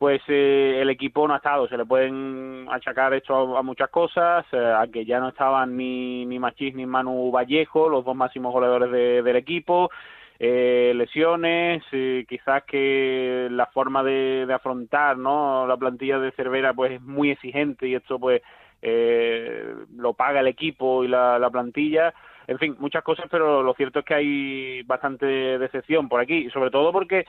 [0.00, 1.68] pues eh, el equipo no ha estado.
[1.68, 6.24] Se le pueden achacar esto a, muchas cosas, eh, a que ya no estaban ni,
[6.24, 9.90] ni Machís ni Manu Vallejo, los dos máximos goleadores del equipo,
[10.38, 11.82] eh, lesiones,
[12.26, 15.66] quizás que la forma de, afrontar ¿no?
[15.66, 18.40] la plantilla de Cervera pues es muy exigente y esto pues
[19.98, 22.14] lo paga el equipo y la plantilla
[22.50, 26.72] en fin, muchas cosas, pero lo cierto es que hay bastante decepción por aquí, sobre
[26.72, 27.24] todo porque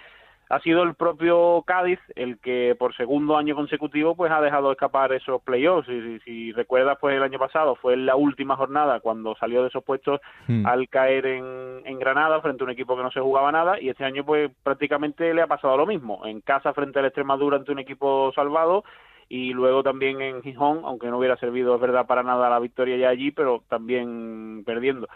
[0.52, 5.14] ha sido el propio Cádiz el que por segundo año consecutivo pues ha dejado escapar
[5.14, 5.88] esos playoffs.
[5.90, 9.84] Y si, recuerdas pues el año pasado fue la última jornada cuando salió de esos
[9.84, 10.66] puestos hmm.
[10.66, 13.80] al caer en, en, Granada frente a un equipo que no se jugaba nada.
[13.80, 16.26] Y este año pues prácticamente le ha pasado lo mismo.
[16.26, 18.84] En casa frente al Extremadura ante un equipo salvado
[19.30, 22.98] y luego también en Gijón aunque no hubiera servido es verdad para nada la victoria
[22.98, 25.08] ya allí pero también perdiendo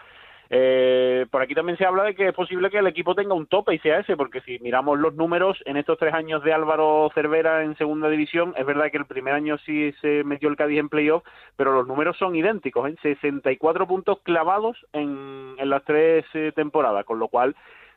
[0.49, 3.47] eh, por aquí también se habla de que es posible que el equipo tenga un
[3.47, 7.09] tope y sea ese, porque si miramos los números en estos tres años de Álvaro
[7.13, 10.79] Cervera en segunda división, es verdad que el primer año sí se metió el Cádiz
[10.79, 11.23] en playoff,
[11.55, 12.95] pero los números son idénticos, ¿eh?
[13.01, 17.55] 64 puntos clavados en, en las tres eh, temporadas, con lo cual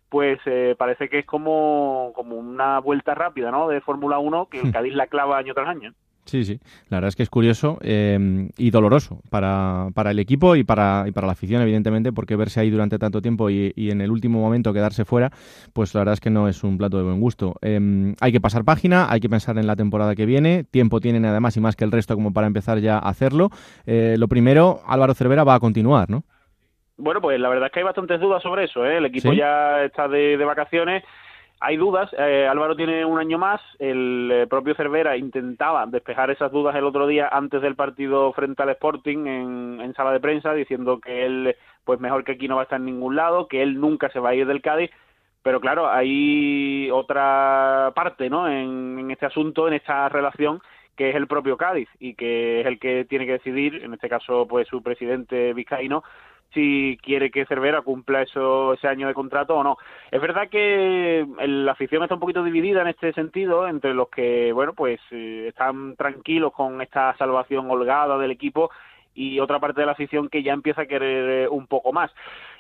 [0.09, 3.69] pues eh, parece que es como, como una vuelta rápida ¿no?
[3.69, 4.73] de Fórmula 1 que el hmm.
[4.73, 5.93] Cádiz la clava año tras año.
[6.29, 6.61] Sí, sí.
[6.91, 11.05] La verdad es que es curioso eh, y doloroso para, para, el equipo y para,
[11.07, 14.39] y para la afición, evidentemente, porque verse ahí durante tanto tiempo y, en el último
[14.39, 15.31] momento quedarse fuera,
[15.73, 17.55] pues la verdad es que no es un plato de buen gusto.
[17.63, 20.65] Eh, hay que pasar página, hay que pensar en la temporada que viene.
[20.65, 23.49] Tiempo tienen además y más que el resto como para empezar ya a hacerlo.
[23.87, 26.25] Eh, lo primero, Álvaro Cervera va a continuar, ¿no?
[26.99, 28.85] Bueno, pues la verdad es que hay bastantes dudas sobre eso.
[28.85, 31.05] El equipo ya está de, de vacaciones
[31.61, 32.11] hay dudas.
[32.17, 33.61] Eh, Álvaro tiene un año más.
[33.79, 38.63] El eh, propio Cervera intentaba despejar esas dudas el otro día antes del partido frente
[38.63, 42.63] al Sporting en, sala de prensa, diciendo que él, pues mejor que aquí no va
[42.63, 44.91] a estar en ningún lado, que él nunca se va a ir del Cádiz.
[45.43, 48.49] Pero claro, hay otra parte, ¿no?
[48.49, 50.61] En, en este asunto, en esta relación,
[50.97, 54.09] que es el propio Cádiz y que es el que tiene que decidir, en este
[54.09, 56.03] caso, pues su presidente vizcaíno,
[56.55, 59.77] si quiere que Cervera cumpla eso, ese año de contrato o no.
[60.11, 64.53] Es verdad que la afición está un poquito dividida en este sentido, entre los que,
[64.53, 68.71] bueno, pues eh, están tranquilos con esta salvación holgada del equipo
[69.19, 72.11] y otra parte de la afición que ya empieza a querer eh, un poco más.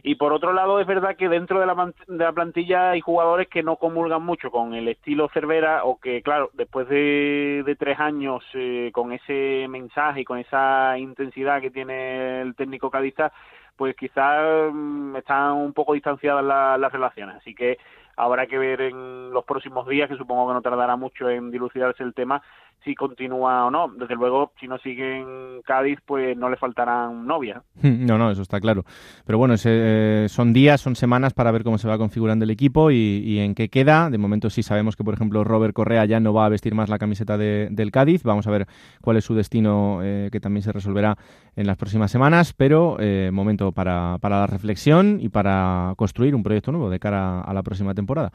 [0.03, 3.49] Y por otro lado, es verdad que dentro de la, de la plantilla hay jugadores
[3.49, 7.99] que no comulgan mucho con el estilo Cervera o que, claro, después de, de tres
[8.01, 13.33] años eh, con ese mensaje y con esa intensidad que tiene el técnico cadista,
[13.79, 17.37] pues quizás mm, están un poco distanciadas las relaciones.
[17.37, 17.79] Así que
[18.17, 22.03] habrá que ver en los próximos días, que supongo que no tardará mucho en dilucidarse
[22.03, 22.43] el tema,
[22.85, 23.89] si continúa o no.
[23.89, 27.63] Desde luego, si no sigue en Cádiz, pues no le faltarán novias.
[28.09, 28.85] No, no, eso está claro.
[29.27, 32.91] Pero bueno, eh, son días, son semanas para ver cómo se va configurando el equipo
[32.91, 34.09] y, en qué queda.
[34.09, 36.89] De momento sí sabemos que, por ejemplo, Robert Correa ya no va a vestir más
[36.89, 38.23] la camiseta del Cádiz.
[38.23, 38.67] Vamos a ver
[39.03, 41.17] cuál es su destino, eh, que también se resolverá
[41.57, 42.55] en las próximas semanas.
[42.55, 47.41] Pero eh, momento para, para la reflexión y para construir un proyecto nuevo de cara
[47.41, 48.31] a la próxima temporada.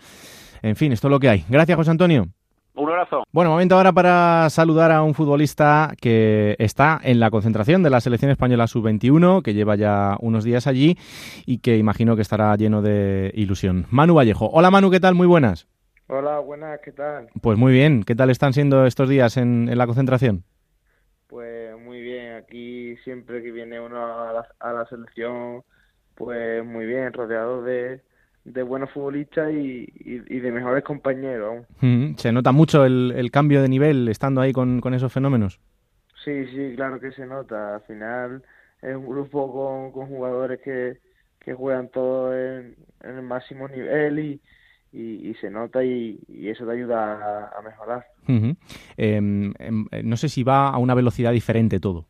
[0.62, 1.46] En fin, esto es lo que hay.
[1.50, 2.28] Gracias, José Antonio.
[2.84, 3.24] Un abrazo.
[3.32, 8.02] Bueno, momento ahora para saludar a un futbolista que está en la concentración de la
[8.02, 10.98] selección española sub-21, que lleva ya unos días allí
[11.46, 13.86] y que imagino que estará lleno de ilusión.
[13.90, 14.50] Manu Vallejo.
[14.52, 15.16] Hola Manu, ¿qué tal?
[15.16, 15.66] Muy buenas.
[16.08, 17.30] Hola, buenas, ¿qué tal?
[17.42, 18.04] Pues muy bien.
[18.04, 20.44] ¿Qué tal están siendo estos días en, la concentración?
[21.28, 22.36] Pues muy bien.
[22.36, 25.64] Aquí siempre que viene uno a la selección,
[26.16, 28.02] pues muy bien, rodeado de
[28.46, 31.66] de buenos futbolistas y, y, de mejores compañeros.
[32.18, 35.60] ¿Se nota mucho el, cambio de nivel estando ahí con, esos fenómenos?
[36.24, 37.76] Sí, sí, claro que se nota.
[37.76, 38.44] Al final
[38.82, 41.00] es un grupo con, con jugadores que,
[41.40, 44.42] que juegan todos en, el máximo nivel y,
[44.92, 48.06] y, se nota y, eso te ayuda a, mejorar.
[48.98, 52.08] Em, em, no sé si va a una velocidad diferente todo.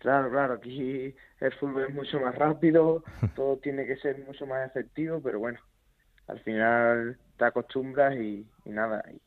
[0.00, 3.04] Claro, claro, aquí el fútbol es mucho más rápido,
[3.36, 5.60] todo tiene que ser mucho más efectivo, pero bueno,
[6.26, 9.20] al final te acostumbras y, nada, y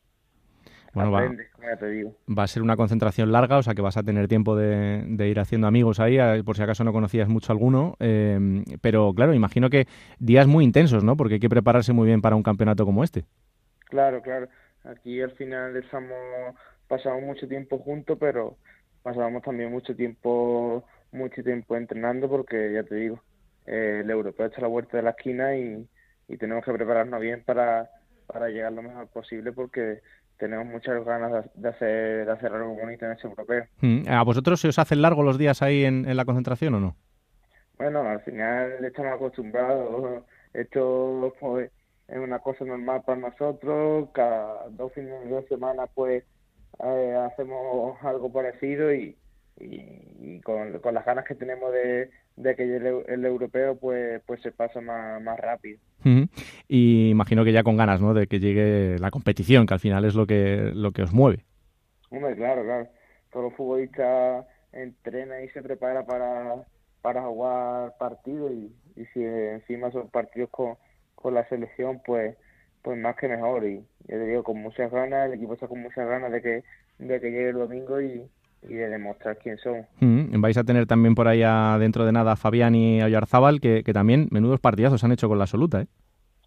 [0.92, 2.16] bueno, aprendes, va, ya te digo.
[2.28, 5.38] Va a ser una concentración larga, o sea que vas a tener tiempo de, ir
[5.38, 9.86] haciendo amigos ahí, por si acaso no conocías mucho alguno, em, pero claro, imagino que
[10.18, 11.16] días muy intensos, ¿no?
[11.16, 13.24] Porque hay que prepararse muy bien para un campeonato como este.
[13.86, 14.48] Claro, claro,
[14.82, 16.16] aquí al final estamos
[16.88, 18.56] pasamos mucho tiempo juntos, pero
[19.04, 23.22] pasábamos también mucho tiempo mucho tiempo entrenando porque ya te digo
[23.66, 25.86] eh, el europeo está a la vuelta de la esquina y,
[26.38, 27.88] tenemos que prepararnos bien para,
[28.26, 30.00] para llegar lo mejor posible porque
[30.38, 33.64] tenemos muchas ganas de hacer, de hacer algo bonito en ese europeo.
[33.82, 36.80] Mm, ¿A vosotros se os hacen largos los días ahí en, en la concentración o
[36.80, 36.96] no?
[37.76, 40.24] Bueno, al final estamos acostumbrados.
[40.54, 41.70] Esto pues,
[42.08, 44.08] es una cosa normal para nosotros.
[44.12, 46.24] Cada dos fines de semana pues
[46.82, 49.16] eh, hacemos algo parecido y,
[49.60, 52.10] y, con, las ganas que tenemos de,
[52.56, 55.78] que llegue el, europeo pues pues se pasa más, más rápido.
[56.68, 58.12] Y imagino que ya con ganas, ¿no?
[58.12, 61.44] De que llegue la competición, que al final es lo que lo que os mueve.
[62.10, 62.88] Hombre, claro, claro.
[63.32, 66.66] Todo futbolista entrena y se prepara para,
[67.00, 70.76] para jugar partidos y, y si encima son partidos con,
[71.14, 72.36] con la selección, pues
[72.84, 75.80] pues más que mejor y yo te digo con muchas ganas el equipo está con
[75.80, 76.64] muchas ganas de que
[76.98, 78.22] de que llegue el domingo y,
[78.62, 79.86] de demostrar quién son.
[80.00, 81.42] Mm, vais a tener también por ahí
[81.78, 85.28] dentro de nada a Fabián y a Oyarzábal que, que también menudos partidazos han hecho
[85.28, 85.86] con la absoluta, ¿eh?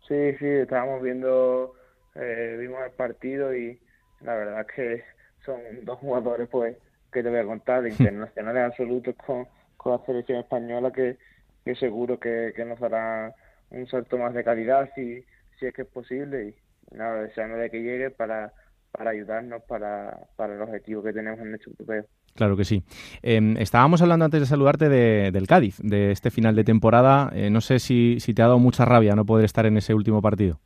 [0.08, 1.73] Sí, sí, estábamos viendo,
[2.15, 3.80] eh, vimos el partido y
[4.21, 5.04] la verdad es que
[5.45, 6.76] son dos jugadores, pues,
[7.12, 9.45] que te voy a contar, internacionales absolutos con,
[9.76, 11.17] con la selección española que,
[11.65, 13.36] que seguro que, que nos dará
[13.69, 15.23] un salto más de calidad si
[15.60, 16.56] si es que es posible
[16.91, 18.54] y nada, deseando de que llegue para,
[18.91, 22.06] para ayudarnos para, para el objetivo que tenemos en este europeo.
[22.36, 22.84] Claro que sí.
[23.24, 27.32] Em, estábamos hablando antes de saludarte de, del Cádiz, de este final de temporada.
[27.34, 29.96] Eh, no sé si, si te ha dado mucha rabia no poder estar en ese
[29.96, 30.60] último partido.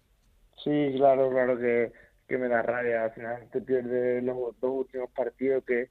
[0.63, 1.93] Sí, claro, claro que,
[2.27, 3.05] que me da rabia.
[3.05, 5.89] Al final te pierdes los dos últimos partidos que,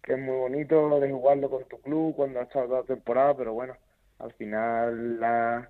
[0.00, 3.36] que es muy bonito de jugarlo con tu club cuando has estado toda la temporada,
[3.36, 3.74] pero bueno,
[4.20, 5.68] al final la,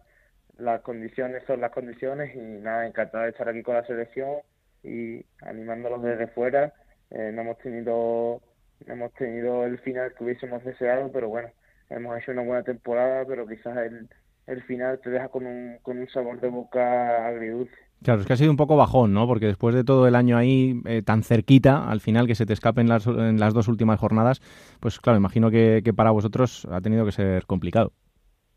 [0.58, 4.36] las condiciones son las condiciones y nada, encantado de estar aquí con la selección
[4.82, 6.72] y animándolos desde fuera.
[7.10, 8.40] Eh, no hemos tenido
[8.86, 11.48] no hemos tenido el final que hubiésemos deseado, pero bueno,
[11.88, 14.08] hemos hecho una buena temporada, pero quizás el,
[14.46, 17.74] el final te deja con un, con un sabor de boca agridulce.
[18.02, 19.26] Claro, es que ha sido un poco bajón, ¿no?
[19.26, 22.52] Porque después de todo el año ahí eh, tan cerquita, al final que se te
[22.52, 24.42] escapen las, en las dos últimas jornadas,
[24.80, 27.92] pues claro, imagino que, que para vosotros ha tenido que ser complicado.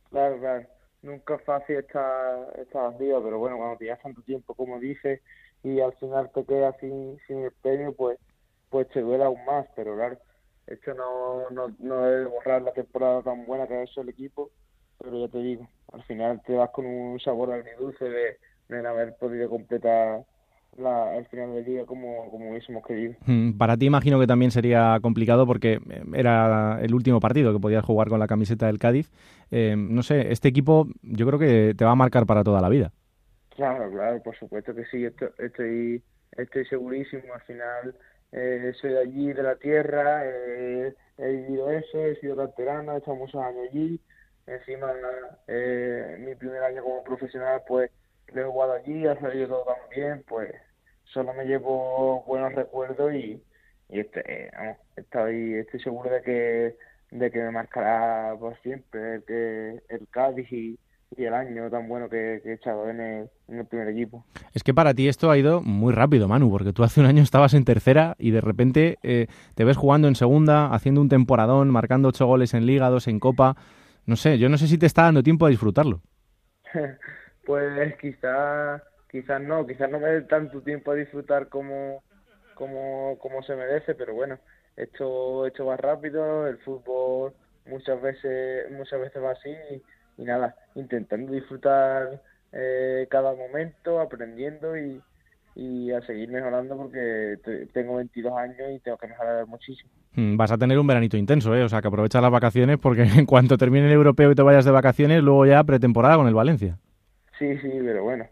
[0.09, 4.53] Claro, claro nunca es fácil estar, estar arriba, pero bueno, cuando te llevas tanto tiempo,
[4.53, 5.21] como dices,
[5.63, 8.17] y al final te quedas sin, sin el premio, pues,
[8.69, 10.17] pues te duele aún más, pero claro,
[10.67, 14.51] esto no, no, no debe borrar la temporada tan buena que ha hecho el equipo,
[14.97, 18.89] pero ya te digo, al final te vas con un sabor agridulce de, de no
[18.89, 20.25] haber podido completar
[20.77, 23.15] la, el final del día como, como hubiésemos querido.
[23.25, 27.59] Mm, para ti imagino que también sería complicado porque eh, era el último partido que
[27.59, 29.11] podías jugar con la camiseta del Cádiz.
[29.51, 32.69] Eh, no sé, este equipo yo creo que te va a marcar para toda la
[32.69, 32.91] vida.
[33.55, 36.01] Claro, claro, por supuesto que sí, estoy,
[36.37, 37.33] estoy segurísimo.
[37.33, 37.95] Al final
[38.31, 43.17] eh, soy de allí, de la tierra, he vivido eso, he sido canterano, he estado
[43.17, 43.99] muchos años allí.
[44.47, 44.87] Encima,
[46.19, 47.91] mi primer año como profesional, pues
[48.33, 50.51] lo he jugado allí, ha salido todo tan bien, pues
[51.05, 53.41] solo me llevo buenos recuerdos y,
[53.89, 56.75] y este, eh, estoy, estoy seguro de que,
[57.11, 60.79] de que me marcará por siempre el, que, el Cádiz y,
[61.17, 64.25] el año tan bueno que, he echado en el, en el, primer equipo.
[64.53, 67.23] Es que para ti esto ha ido muy rápido, Manu, porque tú hace un año
[67.23, 71.69] estabas en tercera y de repente eh, te ves jugando en segunda, haciendo un temporadón,
[71.71, 73.57] marcando ocho goles en Liga, dos en Copa.
[74.05, 76.01] No sé, yo no sé si te está dando tiempo a disfrutarlo.
[77.45, 82.03] pues quizás quizás no, quizás no me dé tanto tiempo a disfrutar como,
[82.53, 84.37] como, como se merece, pero bueno,
[84.77, 87.33] esto, esto va rápido, el fútbol
[87.65, 89.51] muchas veces, muchas veces va así
[90.17, 92.21] y, nada, intentando disfrutar
[92.51, 95.01] eh, cada momento, aprendiendo y,
[95.55, 97.37] y a seguir mejorando porque
[97.73, 99.89] tengo 22 años y tengo que mejorar muchísimo.
[100.13, 101.63] Mm, vas a tener un veranito intenso, ¿eh?
[101.63, 104.65] O sea, que aprovechas las vacaciones porque en cuanto termine el europeo y te vayas
[104.65, 106.77] de vacaciones, luego ya pretemporada con el Valencia.
[107.39, 108.27] Sí, sí, pero bueno,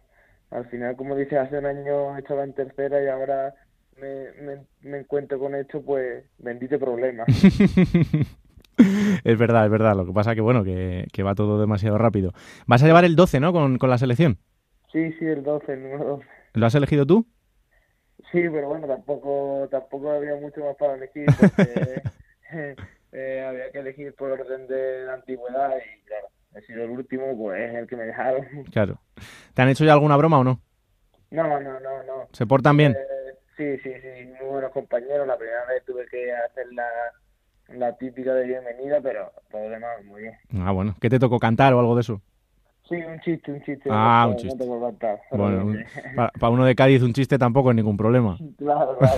[0.51, 3.55] al final, como dices, hace un año estaba en tercera y ahora
[3.99, 7.23] me, me, encuentro con esto, pues bendito problema.
[9.23, 9.95] es verdad, es verdad.
[9.95, 12.33] Lo que pasa que, bueno, que, que, va todo demasiado rápido.
[12.67, 13.53] Vas a llevar el 12, ¿no?
[13.53, 14.37] Con, con la selección.
[14.91, 16.25] Sí, sí, el 12, el número 12.
[16.53, 17.25] ¿Lo has elegido tú?
[18.31, 22.01] Sí, pero bueno, tampoco tampoco había mucho más para elegir porque
[23.11, 26.27] eh, había que elegir por orden de antigüedad y claro,
[26.57, 28.45] he sido el último, pues es el que me dejaron.
[28.71, 28.99] Claro.
[29.53, 30.61] ¿Te han hecho ya alguna broma o no?
[31.31, 32.27] No, no, no, no.
[32.31, 32.93] ¿Se portan bien?
[32.93, 35.27] Eh, sí, sí, sí, muy buenos compañeros.
[35.27, 36.87] La primera vez tuve que hacer la,
[37.75, 40.35] la típica de bienvenida, pero todo lo demás muy bien.
[40.61, 40.95] Ah, bueno.
[41.01, 42.21] ¿Qué te tocó cantar o algo de eso?
[42.87, 43.89] Sí, un chiste, un chiste.
[43.91, 44.65] Ah, un chiste.
[44.65, 45.73] bueno,
[46.39, 48.37] para, uno de Cádiz un chiste tampoco es ningún problema.
[48.57, 49.15] Claro, claro.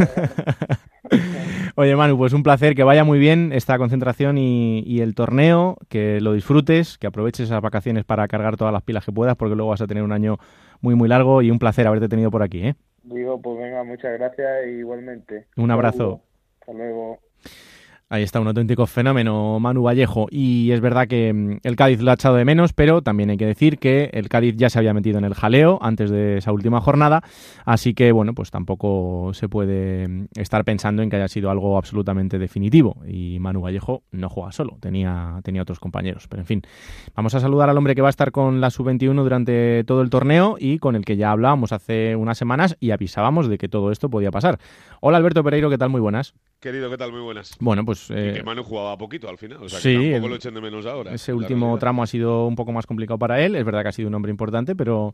[1.76, 6.20] Oye, Manu, pues un placer, que vaya muy bien esta concentración y, el torneo, que
[6.20, 9.70] lo disfrutes, que aproveches esas vacaciones para cargar todas las pilas que puedas, porque luego
[9.70, 10.38] vas a tener un año
[10.82, 12.76] muy, muy largo y un placer haberte tenido por aquí, ¿eh?
[13.04, 15.48] Digo, pues venga, muchas gracias igualmente.
[15.56, 16.22] Un abrazo.
[16.60, 17.20] Hasta luego.
[18.12, 20.26] Ahí está un auténtico fenómeno, Manu Vallejo.
[20.32, 23.38] Y es verdad que mm, el Cádiz lo ha echado de menos, pero también hay
[23.38, 26.52] que decir que el Cádiz ya se había metido en el jaleo antes de esa
[26.52, 27.22] última jornada.
[27.66, 31.78] Así que, bueno, pues tampoco se puede mm, estar pensando en que haya sido algo
[31.78, 32.98] absolutamente definitivo.
[33.08, 36.28] Y Manu Vallejo no juega solo, tenía, tenía otros compañeros.
[36.28, 36.62] Pero en fin,
[37.16, 40.10] vamos a saludar al hombre que va a estar con la sub-21 durante todo el
[40.10, 43.92] torneo y con el que ya hablábamos hace unas semanas y avisábamos de que todo
[43.92, 44.58] esto podía pasar.
[45.00, 45.90] Hola Alberto Pereiro, ¿qué tal?
[45.90, 46.34] Muy buenas.
[46.60, 47.14] Querido, ¿qué tal?
[47.14, 47.56] Muy buenas.
[47.62, 48.12] Bueno, pues...
[48.12, 50.54] Eh, y que Manu jugaba poquito al final, o sea, sí, que tampoco lo echen
[50.54, 51.14] de menos ahora.
[51.14, 53.94] Ese último tramo ha sido un poco más complicado para él, es verdad que ha
[53.94, 55.14] sido un hombre importante, pero,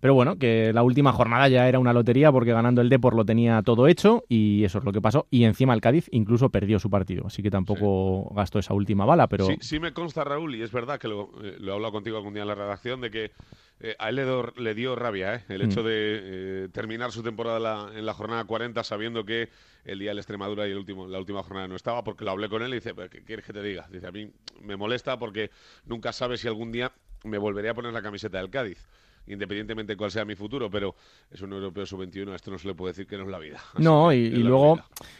[0.00, 3.26] pero bueno, que la última jornada ya era una lotería porque ganando el Depor lo
[3.26, 5.26] tenía todo hecho y eso es lo que pasó.
[5.30, 9.26] Y encima el Cádiz incluso perdió su partido, así que tampoco gastó esa última bala,
[9.26, 9.44] pero...
[9.44, 12.16] Sí, sí me consta, Raúl, y es verdad que lo, eh, lo he hablado contigo
[12.16, 13.32] algún día en la redacción, de que
[13.78, 14.16] eh, a él
[14.56, 15.44] le, dio rabia ¿eh?
[15.50, 15.84] el hecho mm.
[15.84, 19.50] de eh, terminar su temporada en la jornada 40 sabiendo que
[19.84, 22.48] el día de la Extremadura y el la última jornada no estaba, porque lo hablé
[22.48, 23.88] con él y dice, ¿qué quieres que te diga?
[23.90, 24.30] Dice, a mí
[24.60, 25.50] me molesta porque
[25.84, 26.92] nunca sabes si algún día
[27.24, 28.86] me volveré a poner la camiseta del Cádiz
[29.26, 30.94] independientemente de cuál sea mi futuro, pero
[31.30, 33.58] es un europeo sub-21, esto no se le puede decir que no es la vida.
[33.78, 34.78] no, y, luego,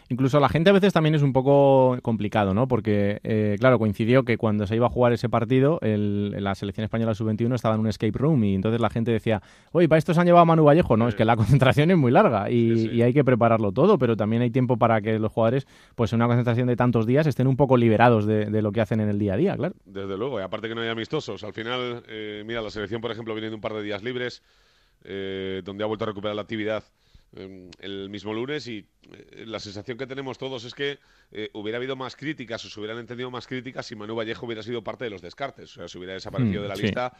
[0.08, 2.68] incluso la gente a veces también es un poco complicado, ¿no?
[2.68, 7.14] Porque, eh, claro, coincidió que cuando se iba a jugar ese partido, la selección española
[7.14, 9.42] sub-21 estaba en un escape room y entonces la gente decía,
[9.72, 10.96] oye, ¿para esto se han llevado a Manu Vallejo?
[10.96, 14.42] No, es que la concentración es muy larga y, hay que prepararlo todo, pero también
[14.42, 17.56] hay tiempo para que los jugadores, pues en una concentración de tantos días, estén un
[17.56, 19.74] poco liberados de, lo que hacen en el día a día, claro.
[19.84, 21.44] Desde luego, y aparte que no hay amistosos.
[21.44, 24.42] Al final, eh, mira, la selección, por ejemplo, viene de un par de días libres,
[25.08, 26.82] eh, donde ha vuelto a recuperar la actividad
[27.32, 30.98] em, el mismo lunes y eh, la sensación que tenemos todos es que
[31.30, 34.64] eh, hubiera habido más críticas o se hubieran entendido más críticas si Manu Vallejo hubiera
[34.64, 37.12] sido parte de los descartes, o sea, si hubiera desaparecido mm, de la lista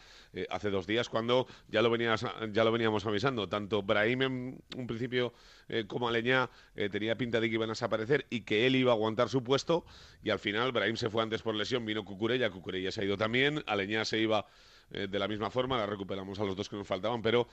[0.51, 3.49] hace dos días cuando ya lo, venías, ya lo veníamos avisando.
[3.49, 5.33] Tanto Brahim en un principio
[5.87, 6.51] como Aleñá
[6.91, 9.85] tenía pinta de que iban a desaparecer y que él iba a aguantar su puesto
[10.25, 13.17] y al final Brahim se fue antes por lesión, vino Cucurella, Cucurella se ha ido
[13.17, 14.47] también, Aleñá se iba
[14.91, 17.47] eh, de la misma forma, la recuperamos a los dos que nos faltaban, pero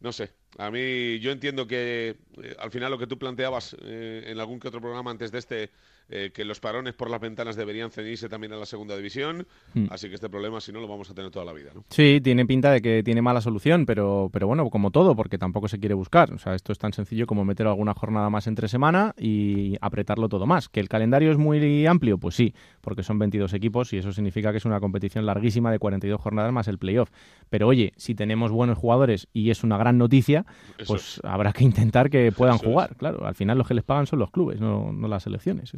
[0.00, 0.32] no sé.
[0.58, 4.60] A mí, yo entiendo que eh, al final lo que tú planteabas eh, en algún
[4.60, 5.70] que otro programa antes de este,
[6.08, 9.46] eh, que los parones por las ventanas deberían ceñirse también a la segunda división.
[9.72, 9.86] Hmm.
[9.90, 11.70] Así que este problema, si no, lo vamos a tener toda la vida.
[11.74, 11.84] ¿no?
[11.88, 15.68] Sí, tiene pinta de que tiene mala solución, pero, pero bueno, como todo, porque tampoco
[15.68, 16.32] se quiere buscar.
[16.32, 20.28] O sea, esto es tan sencillo como meter alguna jornada más entre semana y apretarlo
[20.28, 20.68] todo más.
[20.68, 22.18] ¿Que el calendario es muy amplio?
[22.18, 25.78] Pues sí, porque son 22 equipos y eso significa que es una competición larguísima de
[25.78, 27.10] 42 jornadas más el playoff.
[27.50, 30.44] Pero oye, si tenemos buenos jugadores y es una gran noticia,
[30.78, 32.70] Eso pues habrá que intentar que puedan Eso es.
[32.70, 32.96] jugar.
[32.96, 35.72] Claro, al final los que les pagan son los clubes, no, no las selecciones.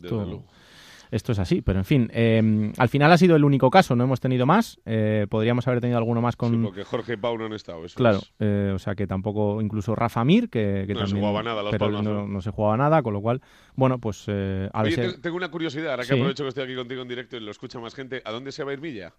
[1.12, 4.02] Esto, es así, pero en fin, eh, al final ha sido el único caso, no
[4.02, 4.80] hemos tenido más.
[4.84, 6.50] eh, podríamos haber tenido alguno más con.
[6.50, 7.84] Sí, porque Jorge y Pau no han estado.
[7.84, 8.32] Eso Claro, es.
[8.40, 11.70] eh, o sea que tampoco, incluso Rafa Mir, que, que No se jugaba nada, Las
[11.70, 12.26] pero Palmas, no, ¿no?
[12.26, 13.40] no se jugaba nada, con lo cual,
[13.76, 16.14] bueno, pues eh, a Oye, te- tengo una curiosidad, ahora que Sí.
[16.14, 18.20] aprovecho que estoy aquí contigo en directo y lo escucha más gente.
[18.24, 19.12] ¿A dónde se va a ir Villa?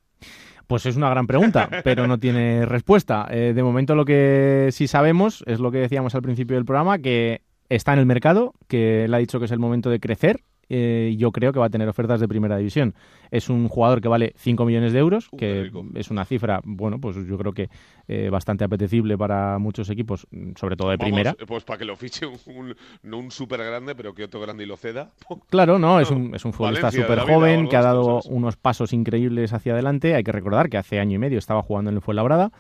[0.67, 3.27] Pues es una gran pregunta, pero no tiene respuesta.
[3.31, 6.99] Eh, de momento lo que sí sabemos es lo que decíamos al principio del programa,
[6.99, 10.41] que está en el mercado, que él ha dicho que es el momento de crecer.
[10.70, 12.93] Eh, yo creo que va a tener ofertas de primera división.
[13.32, 16.99] Es un jugador que vale 5 millones de euros, Uh, que es una cifra, bueno,
[16.99, 17.70] pues yo creo que
[18.07, 21.36] eh, bastante apetecible para muchos equipos, sobre todo de Vamos, primera.
[21.39, 24.39] eh, Pues para que lo fiche un, un- no un súper grande, pero que otro
[24.39, 25.11] grande y lo ceda.
[25.49, 28.93] Claro, no, es un, es un futbolista súper vida joven que ha dado unos pasos
[28.93, 30.15] increíbles hacia adelante.
[30.15, 32.51] Hay que recordar que hace año y medio estaba jugando en el Fuenlabrada,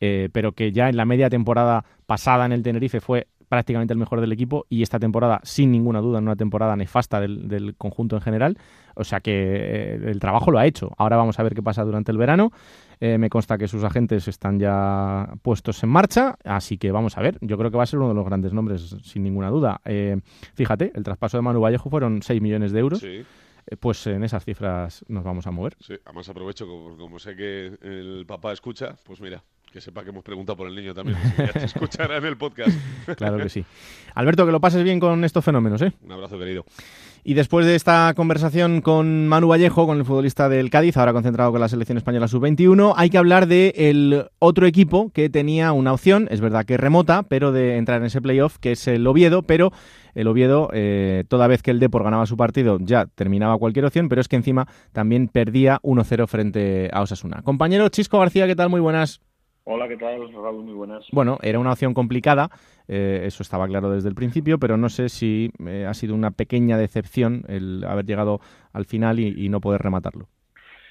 [0.00, 3.98] eh, pero que ya en la media temporada pasada en el Tenerife fue prácticamente el
[3.98, 7.74] mejor del equipo y esta temporada, sin ninguna duda, en una temporada nefasta del, del
[7.76, 8.56] conjunto en general.
[8.94, 10.90] O sea que eh, el trabajo lo ha hecho.
[10.96, 12.50] Ahora vamos a ver qué pasa durante el verano.
[12.98, 17.20] Eh, me consta que sus agentes están ya puestos en marcha, así que vamos a
[17.20, 17.36] ver.
[17.42, 19.82] Yo creo que va a ser uno de los grandes nombres, sin ninguna duda.
[19.84, 20.16] Eh,
[20.54, 23.00] fíjate, el traspaso de Manu Vallejo fueron 6 millones de euros.
[23.00, 23.22] Sí,
[23.80, 25.76] Pues en esas cifras nos vamos a mover.
[25.78, 25.92] sí.
[26.06, 29.42] Además aprovecho, como, como sé que el papá escucha, pues mira,
[29.72, 31.18] que sepa que hemos preguntado por el niño también.
[31.36, 32.70] te escuchará en el podcast.
[33.16, 33.64] Claro que sí.
[34.14, 35.92] Alberto, que lo pases bien con estos fenómenos, ¿eh?
[36.04, 36.64] Un abrazo, querido.
[37.24, 41.52] Y después de esta conversación con Manu Vallejo, con el futbolista del Cádiz, ahora concentrado
[41.52, 45.92] con la selección española sub-21, hay que hablar de el otro equipo que tenía una
[45.92, 49.42] opción, es verdad que remota, pero de entrar en ese playoff, que es el Oviedo,
[49.42, 49.72] pero
[50.14, 54.08] el Oviedo, eh, toda vez que el Depor ganaba su partido, ya terminaba cualquier opción,
[54.08, 57.42] pero es que encima también perdía 1-0 frente a Osasuna.
[57.42, 58.68] Compañero Chisco García, ¿qué tal?
[58.68, 59.20] Muy buenas.
[59.64, 60.32] Hola, ¿qué tal?
[60.32, 61.06] Raúl, muy buenas.
[61.12, 62.50] Bueno, era una opción complicada,
[62.88, 66.32] eh, eso estaba claro desde el principio, pero no sé si eh, ha sido una
[66.32, 68.40] pequeña decepción el haber llegado
[68.72, 70.28] al final y, y no poder rematarlo.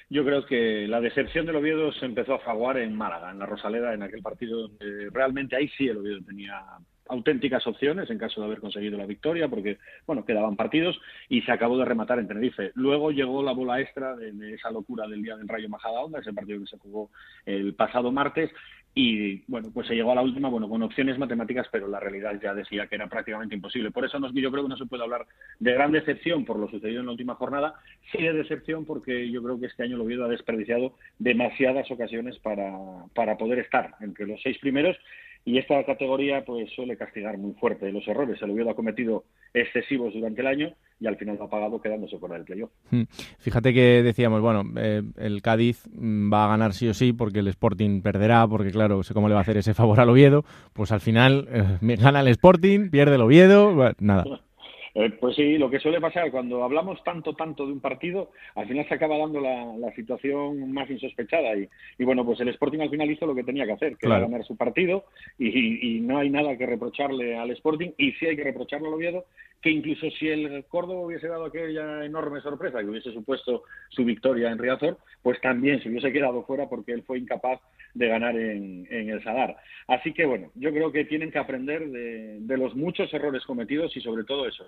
[0.08, 3.46] Yo creo que la decepción del Oviedo se empezó a fraguar en Málaga, en la
[3.46, 6.62] Rosaleda, en aquel partido donde realmente ahí sí el Oviedo tenía
[7.08, 11.52] auténticas opciones en caso de haber conseguido la victoria, porque, bueno, quedaban partidos y se
[11.52, 12.72] acabó de rematar en Tenerife.
[12.74, 16.60] Luego llegó la bola extra de, esa locura del día del Rayo Majadahonda, ese partido
[16.60, 17.10] que se jugó
[17.44, 18.50] el pasado martes,
[18.94, 22.38] y bueno, pues se llegó a la última, bueno, con opciones matemáticas, pero la realidad
[22.42, 23.90] ya decía que era prácticamente imposible.
[23.90, 25.26] Por eso no, yo creo que no se puede hablar
[25.58, 27.74] de gran decepción por lo sucedido en la última jornada,
[28.10, 32.38] sí de decepción porque yo creo que este año el Oviedo ha desperdiciado demasiadas ocasiones
[32.40, 32.70] para,
[33.14, 34.96] para poder estar entre los seis primeros
[35.44, 38.40] y esta categoría pues suele castigar muy fuerte los errores.
[38.42, 42.18] El Oviedo ha cometido excesivos durante el año y al final lo ha pagado quedándose
[42.18, 42.70] fuera del playoff.
[42.90, 43.02] Hmm.
[43.38, 47.48] Fíjate que decíamos, bueno, eh, el Cádiz va a ganar sí o sí porque el
[47.48, 50.44] Sporting perderá, porque claro, sé cómo le va a hacer ese favor al Oviedo.
[50.72, 54.24] Pues al final eh, gana el Sporting, pierde el Oviedo, bueno, nada.
[54.94, 58.68] Eh, pues sí, lo que suele pasar cuando hablamos tanto, tanto de un partido, al
[58.68, 61.56] final se acaba dando la, la situación más insospechada.
[61.56, 61.66] Y,
[61.98, 64.24] y, bueno, pues el Sporting al final hizo lo que tenía que hacer, que Claro.
[64.24, 65.04] era ganar su partido.
[65.38, 67.90] Y, y- y no hay nada que reprocharle al Sporting.
[67.96, 69.24] Y sí hay que reprocharle al Oviedo,
[69.62, 74.50] que incluso si el Córdoba hubiese dado aquella enorme sorpresa, que hubiese supuesto su victoria
[74.50, 77.60] en Riazor, pues también se hubiese quedado fuera porque él fue incapaz
[77.94, 79.56] de ganar en, el Sadar.
[79.86, 84.00] Así que bueno, yo creo que tienen que aprender de, los muchos errores cometidos y
[84.00, 84.66] sobre todo eso,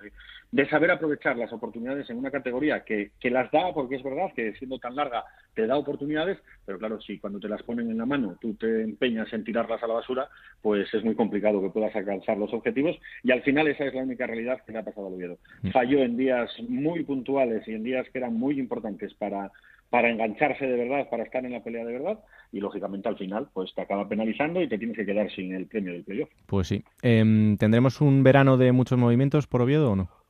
[0.51, 4.33] de saber aprovechar las oportunidades en una categoría que, que las da, porque es verdad
[4.35, 5.25] que siendo tan larga
[5.55, 8.83] te da oportunidades, pero claro, si cuando te las ponen en la mano tú te
[8.83, 10.29] empeñas en tirarlas a la basura,
[10.63, 14.03] pues es muy complicado que puedas alcanzar los objetivos y al final esa es la
[14.03, 15.39] única realidad que le ha pasado al Oviedo.
[15.73, 19.51] Falló en días muy puntuales y en días que eran muy importantes para
[19.95, 22.19] para engancharse de verdad, para estar en la pelea de verdad,
[22.51, 25.67] y lógicamente al final pues te acaba penalizando y te tienes que quedar sin el
[25.67, 26.31] premio del playoff.
[26.47, 26.83] Pues sí.
[27.01, 30.24] Em, ¿Tendremos un verano de muchos movimientos por Oviedo o no?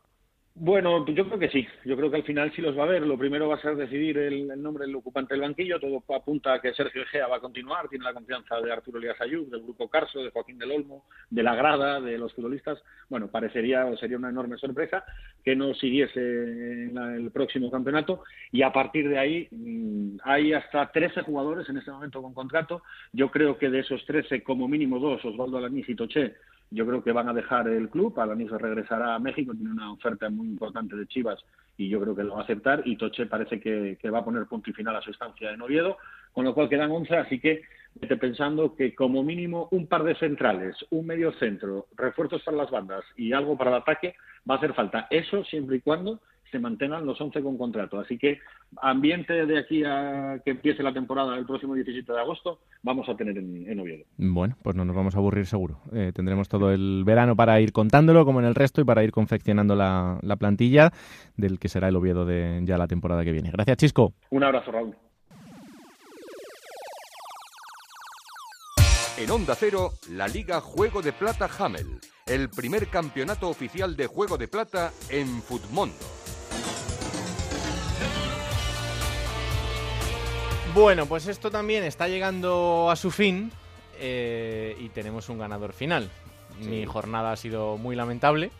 [0.56, 1.66] Bueno, yo creo que sí.
[1.84, 3.02] Yo creo que al final sí los va a ver.
[3.02, 5.80] Lo primero va a ser decidir el, nombre del ocupante del banquillo.
[5.80, 7.88] Todo apunta a que Sergio Egea va a continuar.
[7.88, 11.42] Tiene la confianza de Arturo Elías Ayub, del grupo Carso, de Joaquín del Olmo, de
[11.42, 12.78] la grada, de los futbolistas.
[13.08, 15.04] Bueno, parecería o sería una enorme sorpresa
[15.44, 18.22] que no siguiese el próximo campeonato.
[18.52, 22.84] Y a partir de ahí mm, hay hasta 13 jugadores en este momento con contrato.
[23.12, 26.36] Yo creo que de esos 13, como mínimo dos, Osvaldo Alanís y Toché,
[26.70, 30.28] yo creo que van a dejar el club, Alanis regresará a México, tiene una oferta
[30.28, 31.38] muy importante de Chivas
[31.76, 34.46] y yo creo que lo va a aceptar y Toche parece que, va a poner
[34.46, 35.96] punto y final a su estancia en Oviedo,
[36.32, 37.62] con lo cual quedan 11, así que
[37.94, 42.70] vete pensando que como mínimo un par de centrales, un medio centro, refuerzos para las
[42.70, 44.16] bandas y algo para el ataque
[44.48, 45.06] va a hacer falta.
[45.10, 46.20] Eso siempre y cuando
[46.50, 47.98] se mantengan los 11 con contrato.
[47.98, 48.38] Así que
[48.80, 53.16] ambiente de aquí a que empiece la temporada el próximo 17 de agosto vamos a
[53.16, 54.04] tener en, Oviedo.
[54.16, 55.80] Bueno, pues no nos vamos a aburrir seguro.
[55.92, 59.10] Eh, tendremos todo el verano para ir contándolo como en el resto y para ir
[59.10, 60.92] confeccionando la, la plantilla
[61.36, 63.50] del que será el Oviedo de ya la temporada que viene.
[63.50, 64.14] Gracias, Chisco.
[64.30, 64.94] Un abrazo, Raúl.
[69.16, 74.36] En Onda Cero, la Liga Juego de Plata Hamel, el primer campeonato oficial de Juego
[74.36, 75.94] de Plata en Futmundo.
[80.74, 83.52] Bueno, pues esto también está llegando a su fin
[84.00, 86.10] eh, y tenemos un ganador final.
[86.58, 88.50] Mi jornada ha sido muy lamentable.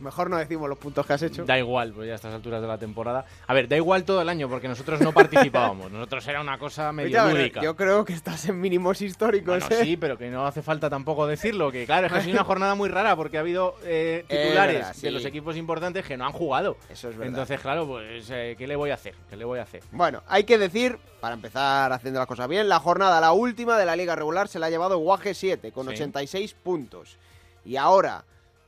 [0.00, 1.44] Mejor no decimos los puntos que has hecho.
[1.44, 3.24] Da igual, pues ya a estas alturas de la temporada.
[3.46, 5.90] A ver, da igual todo el año porque nosotros no participábamos.
[5.92, 7.62] Nosotros era una cosa medio lúdica.
[7.62, 9.60] Yo creo que estás en mínimos históricos.
[9.60, 9.84] Bueno, ¿eh?
[9.84, 11.70] Sí, pero que no hace falta tampoco decirlo.
[11.70, 15.00] Que claro, es que ha sido una jornada muy rara porque ha habido eh, titulares
[15.00, 16.76] de los equipos importantes que no han jugado.
[16.90, 17.28] Eso es verdad.
[17.28, 19.14] Entonces, claro, pues eh, ¿qué le voy a hacer?
[19.30, 19.82] ¿Qué le voy a hacer?
[19.92, 23.86] Bueno, hay que decir, para empezar haciendo las cosas bien, la jornada, la última de
[23.86, 27.16] la liga regular, se la ha llevado Guaje 7 con 86 puntos.
[27.64, 28.24] Y ahora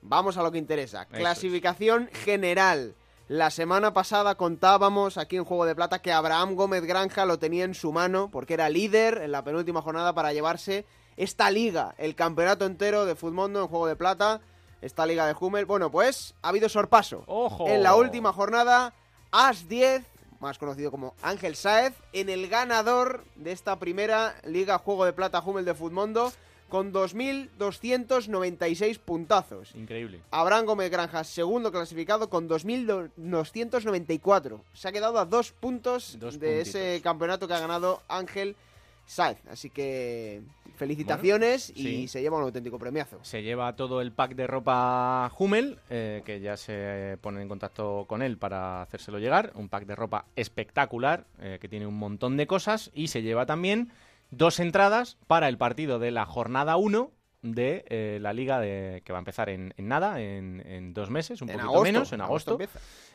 [0.09, 1.05] Vamos a lo que interesa.
[1.07, 2.95] Clasificación general.
[3.27, 7.65] La semana pasada contábamos aquí en Juego de Plata que Abraham Gómez Granja lo tenía
[7.65, 10.87] en su mano porque era líder en la penúltima jornada para llevarse
[11.17, 14.41] esta liga, el campeonato entero de Futmundo en Juego de Plata,
[14.81, 15.67] esta liga de Hummel.
[15.67, 17.25] Bueno, pues ha habido sorpaso.
[17.27, 17.67] ¡Ojo!
[17.67, 18.95] En la última jornada,
[19.33, 20.05] As 10,
[20.39, 25.43] más conocido como Ángel Saez, en el ganador de esta primera liga Juego de Plata
[25.45, 26.31] Hummel de Futmundo
[26.69, 29.75] con 2.296 puntazos.
[29.75, 30.21] Increíble.
[30.31, 34.61] Abraham Gómez Granja, segundo clasificado, con 2.294.
[34.75, 38.57] Se ha quedado a dos puntos de ese campeonato que ha ganado Ángel
[39.07, 39.39] Saez.
[39.49, 40.43] Así que
[40.77, 43.19] felicitaciones y se lleva un auténtico premiazo.
[43.23, 48.05] Se lleva todo el pack de ropa Hummel, eh, que ya se pone en contacto
[48.07, 49.53] con él para hacérselo llegar.
[49.55, 52.91] Un pack de ropa espectacular, eh, que tiene un montón de cosas.
[52.95, 53.91] Y se lleva también
[54.31, 57.13] dos entradas para el partido de la jornada 1
[57.43, 61.49] de eh, la liga de, que va a empezar en, nada, en, dos meses, un
[61.49, 62.59] poquito menos, en agosto,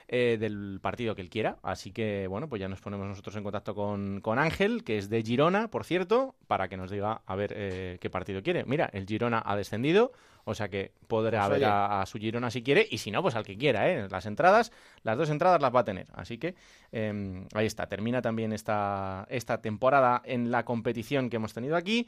[0.07, 1.57] eh, del partido que él quiera.
[1.63, 5.23] Así que, bueno, pues ya nos ponemos nosotros en contacto con, Ángel, que es de
[5.23, 8.65] Girona, por cierto, para que nos diga a ver eh, qué partido quiere.
[8.65, 10.11] Mira, el Girona ha descendido,
[10.43, 13.35] o sea que podrá pues ver a, su Girona si quiere, y si no, pues
[13.35, 14.07] al que quiera, ¿eh?
[14.09, 14.71] Las entradas,
[15.03, 16.07] las dos entradas las va a tener.
[16.13, 16.55] Así que
[16.91, 22.07] em, ahí está, termina también esta, esta temporada en la competición que hemos tenido aquí,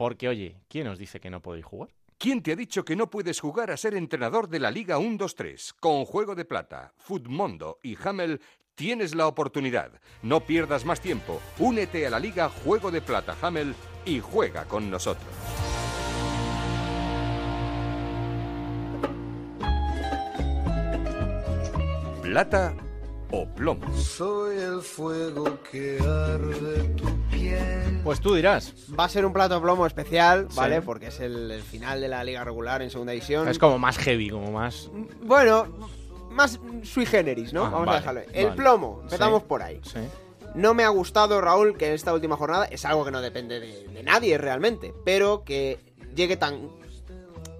[0.00, 1.90] porque oye, ¿quién os dice que no podéis jugar?
[2.16, 5.74] ¿Quién te ha dicho que no puedes jugar a ser entrenador de la Liga 1-2-3?
[5.78, 8.40] Con Juego de Plata, Futmundo y Hamel
[8.74, 10.00] tienes la oportunidad.
[10.22, 11.42] No pierdas más tiempo.
[11.58, 13.74] Únete a la Liga Juego de Plata Hamel
[14.06, 15.28] y juega con nosotros.
[22.22, 22.74] plata
[23.32, 23.92] o plomo.
[23.98, 27.29] Soy el fuego que arde tu.
[28.04, 28.74] Pues tú dirás.
[28.98, 30.80] Va a ser un plato plomo especial, ¿vale?
[30.82, 33.48] Porque es el, final de la liga regular en segunda división.
[33.48, 34.90] Es como más heavy, como más.
[35.22, 35.66] Bueno,
[36.30, 37.66] más sui generis, ¿no?
[37.66, 38.20] Ah, Vamos a dejarlo.
[38.32, 39.80] El plomo, empezamos por ahí.
[39.82, 40.00] Sí.
[40.54, 44.02] No me ha gustado, Raúl, que esta última jornada es algo que no depende de
[44.02, 45.78] nadie realmente, pero que
[46.14, 46.70] llegue tan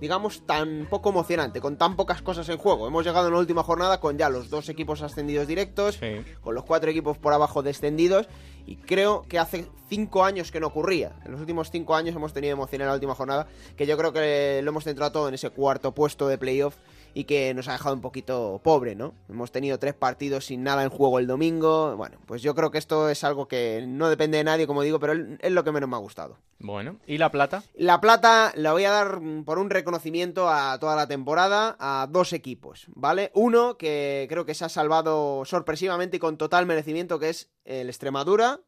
[0.01, 2.88] digamos, tan poco emocionante, con tan pocas cosas en juego.
[2.88, 6.01] Hemos llegado en la última jornada con ya los dos equipos ascendidos directos,
[6.41, 8.26] con los cuatro equipos por abajo descendidos,
[8.67, 11.13] y creo que hace cinco años que no ocurría.
[11.25, 14.13] En los últimos cinco años hemos tenido emoción en la última jornada, que yo creo
[14.13, 16.77] que lo hemos centrado todo en ese cuarto puesto de playoff
[17.15, 19.15] y que nos ha dejado un poquito pobre, ¿no?
[19.29, 21.97] Hemos tenido tres partidos sin nada en juego el domingo.
[21.97, 25.01] Bueno, pues yo creo que esto es algo que no depende de nadie, como digo,
[25.01, 26.39] pero es lo que menos me ha gustado.
[26.59, 27.63] Bueno, ¿y la plata?
[27.75, 32.33] La plata la voy a dar por un reconocimiento a toda la temporada a dos
[32.33, 33.31] equipos, ¿vale?
[33.35, 37.89] Uno que creo que se ha salvado sorpresivamente y con total merecimiento, que es el
[37.89, 38.61] Extremadura,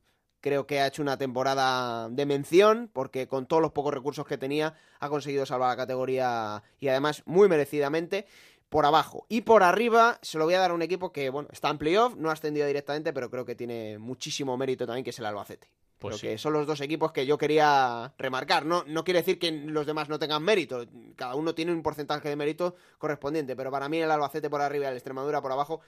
[0.43, 4.37] Creo que ha hecho una temporada de mención porque con todos los pocos recursos que
[4.37, 8.27] tenía ha conseguido salvar la categoría y además muy merecidamente.
[8.69, 9.27] por abajo.
[9.29, 11.77] Y por arriba se lo voy a dar a un equipo que, bueno, está en
[11.77, 15.27] playoff, no ha ascendido directamente, pero creo que tiene muchísimo mérito también, que es el
[15.27, 15.69] Albacete.
[16.03, 16.35] Pues Creo sí.
[16.35, 18.67] que son los dos equipos que yo quería remarcar.
[18.67, 20.85] No, no quiere decir que los demás no tengan mérito.
[21.17, 23.57] Cada uno tiene un porcentaje de mérito correspondiente.
[23.57, 25.81] Pero para mí el Albacete por arriba y el Extremadura por abajo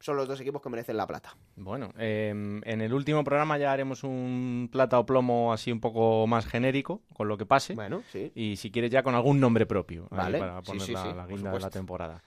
[0.00, 1.36] son los dos equipos que merecen la plata.
[1.56, 6.26] Bueno, eh, en el último programa ya haremos un plata o plomo así un poco
[6.26, 7.74] más genérico, con lo que pase.
[7.74, 8.32] Bueno, sí.
[8.34, 11.26] Y si quieres ya con algún nombre propio, Vale, para poner sí, la, sí, la
[11.26, 12.22] guinda de la temporada.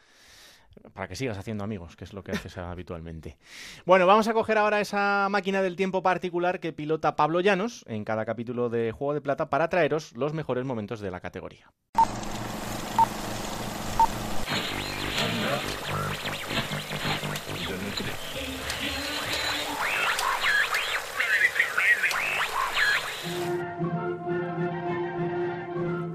[0.94, 3.38] Para que sigas haciendo amigos, que es lo que haces habitualmente.
[3.86, 8.04] Bueno, vamos a coger ahora esa máquina del tiempo particular que pilota Pablo Llanos en
[8.04, 11.72] cada capítulo de Juego de Plata para traeros los mejores momentos de la categoría.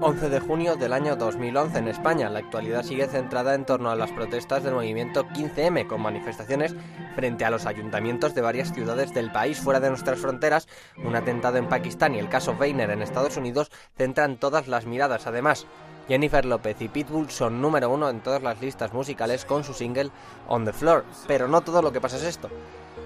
[0.07, 2.29] 11 de junio del año 2011 en España.
[2.29, 6.75] La actualidad sigue centrada en torno a las protestas del movimiento 15M, con manifestaciones
[7.15, 10.67] frente a los ayuntamientos de varias ciudades del país fuera de nuestras fronteras.
[11.03, 15.25] Un atentado en Pakistán y el caso Weiner en Estados Unidos centran todas las miradas.
[15.25, 15.65] Además,
[16.07, 20.11] Jennifer López y Pitbull son número uno en todas las listas musicales con su single
[20.47, 21.03] On the Floor.
[21.25, 22.51] Pero no todo lo que pasa es esto.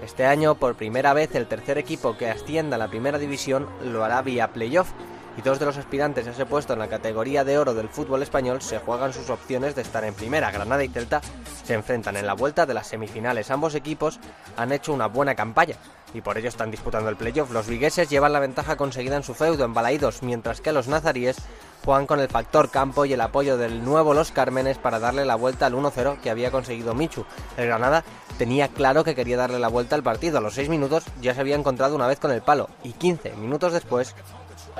[0.02, 4.02] Este año, por primera vez, el tercer equipo que ascienda a la primera división lo
[4.02, 4.90] hará vía playoff
[5.36, 8.22] y dos de los aspirantes a ese puesto en la categoría de oro del fútbol
[8.22, 10.50] español se juegan sus opciones de estar en primera.
[10.50, 11.20] Granada y Celta
[11.64, 13.50] se enfrentan en la vuelta de las semifinales.
[13.50, 14.18] Ambos equipos
[14.56, 15.76] han hecho una buena campaña
[16.14, 17.52] y por ello están disputando el playoff.
[17.52, 21.36] Los vigueses llevan la ventaja conseguida en su feudo en Balaídos, mientras que los nazaríes
[21.84, 25.34] juegan con el factor campo y el apoyo del nuevo Los Cármenes para darle la
[25.36, 27.24] vuelta al 1-0 que había conseguido Michu.
[27.56, 28.04] El Granada
[28.38, 30.38] tenía claro que quería darle la vuelta al partido.
[30.38, 33.32] A los 6 minutos ya se había encontrado una vez con el palo y 15
[33.32, 34.14] minutos después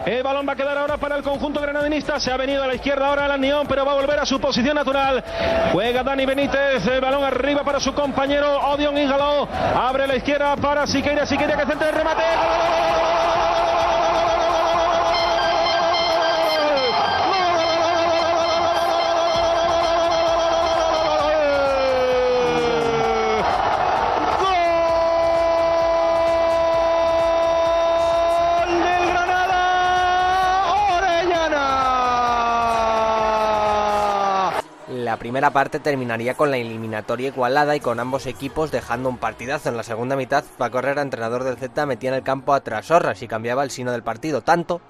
[0.07, 2.21] El balón va a quedar ahora para el conjunto granadinista.
[2.21, 4.41] Se ha venido a la izquierda ahora el Anión, pero va a volver a su
[4.41, 5.25] posición natural.
[5.73, 6.87] Juega Dani Benítez.
[6.87, 9.49] El balón arriba para su compañero Odion Ingaló.
[9.75, 11.27] Abre la izquierda para Siqueira.
[11.27, 12.23] Siqueira que centra el remate.
[12.23, 13.11] ¡Gol
[35.21, 39.69] primera parte terminaría con la eliminatoria igualada y con ambos equipos dejando un partidazo.
[39.69, 43.21] En la segunda mitad, Paco Herrera, entrenador del Z, metía en el campo a Trasorras
[43.21, 44.81] y cambiaba el sino del partido, tanto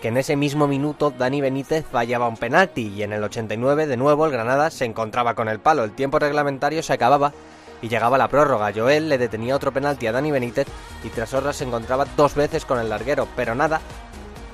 [0.00, 3.98] que en ese mismo minuto Dani Benítez fallaba un penalti y en el 89 de
[3.98, 5.84] nuevo el Granada se encontraba con el palo.
[5.84, 7.34] El tiempo reglamentario se acababa
[7.82, 8.72] y llegaba la prórroga.
[8.74, 10.68] Joel le detenía otro penalti a Dani Benítez
[11.04, 13.82] y Trasorras se encontraba dos veces con el larguero, pero nada,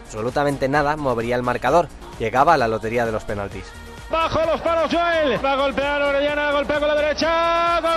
[0.04, 1.86] absolutamente nada, movería el marcador.
[2.18, 3.85] Llegaba a la lotería de los penaltis.
[4.10, 5.44] Bajo los palos Joel.
[5.44, 7.80] Va a golpear Orellana, golpea con la derecha.
[7.80, 7.90] ¡Gol!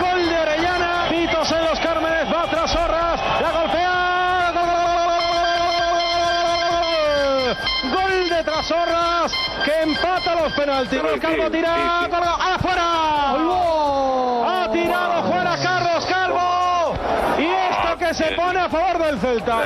[0.00, 1.06] Gol de Orellana.
[1.10, 2.32] Pitos en los Cármenes.
[2.32, 3.20] Va tras Horras.
[3.40, 4.52] La golpea.
[7.92, 7.92] ¡Gol!
[7.92, 9.32] Gol de Trasorras
[9.64, 11.00] que empata los penaltis.
[11.04, 12.06] El Calvo tira.
[12.10, 12.22] ¡Gol!
[12.24, 13.32] ¡Afuera!
[14.46, 16.94] Ha tirado fuera Carlos Calvo.
[17.38, 19.62] Y esto que se pone a favor del Celta.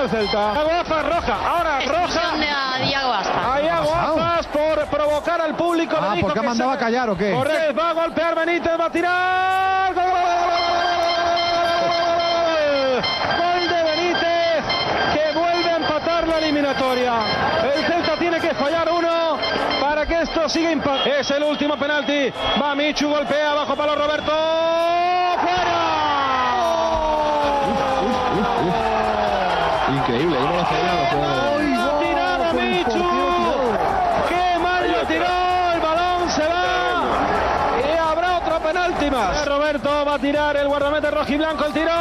[0.00, 0.52] Al Celta.
[0.54, 1.34] Iago Aspas roja.
[1.48, 2.20] Ahora roja.
[2.32, 3.46] a Diego Aspas.
[3.56, 5.96] A Iago Aspas por provocar al público.
[6.00, 7.32] Ah, ¿por qué ha que mandado se- a callar o qué?
[7.78, 9.94] Va a golpear Benítez, va a tirar.
[9.94, 10.04] ¡Gol!
[13.38, 14.64] Gol de Benítez
[15.14, 17.12] que vuelve a empatar la eliminatoria.
[17.74, 19.36] El Celta tiene que fallar uno
[19.80, 21.14] para que esto siga impactando.
[21.16, 22.32] Es el último penalti.
[22.60, 24.32] Va Michu, golpea bajo palo Roberto.
[40.10, 41.66] Va a tirar el guardamete rojiblanco.
[41.66, 41.92] El tiro.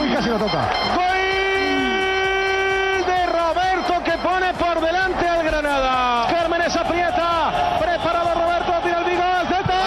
[0.00, 0.70] Uy, casi lo toca.
[0.96, 1.04] Gol
[3.06, 6.26] de Roberto que pone por delante al Granada.
[6.30, 7.76] Cármenes aprieta.
[7.78, 8.72] Preparado Roberto.
[8.82, 9.22] Tira el Vigo.
[9.22, 9.84] al Celta.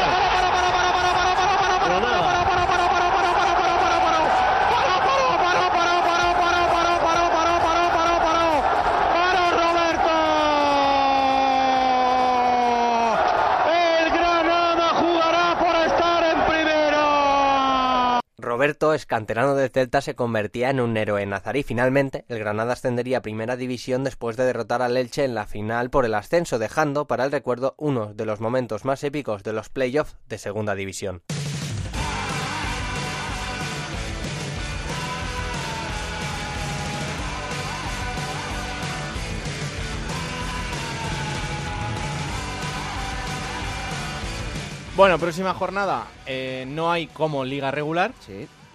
[18.97, 21.63] Escanterano del Celta, se convertía en un héroe nazarí.
[21.63, 25.89] Finalmente, el Granada ascendería a Primera División después de derrotar al Elche en la final
[25.89, 29.69] por el ascenso, dejando para el recuerdo uno de los momentos más épicos de los
[29.69, 31.21] playoffs de Segunda División.
[44.97, 48.13] Bueno, próxima jornada eh, no hay como liga regular,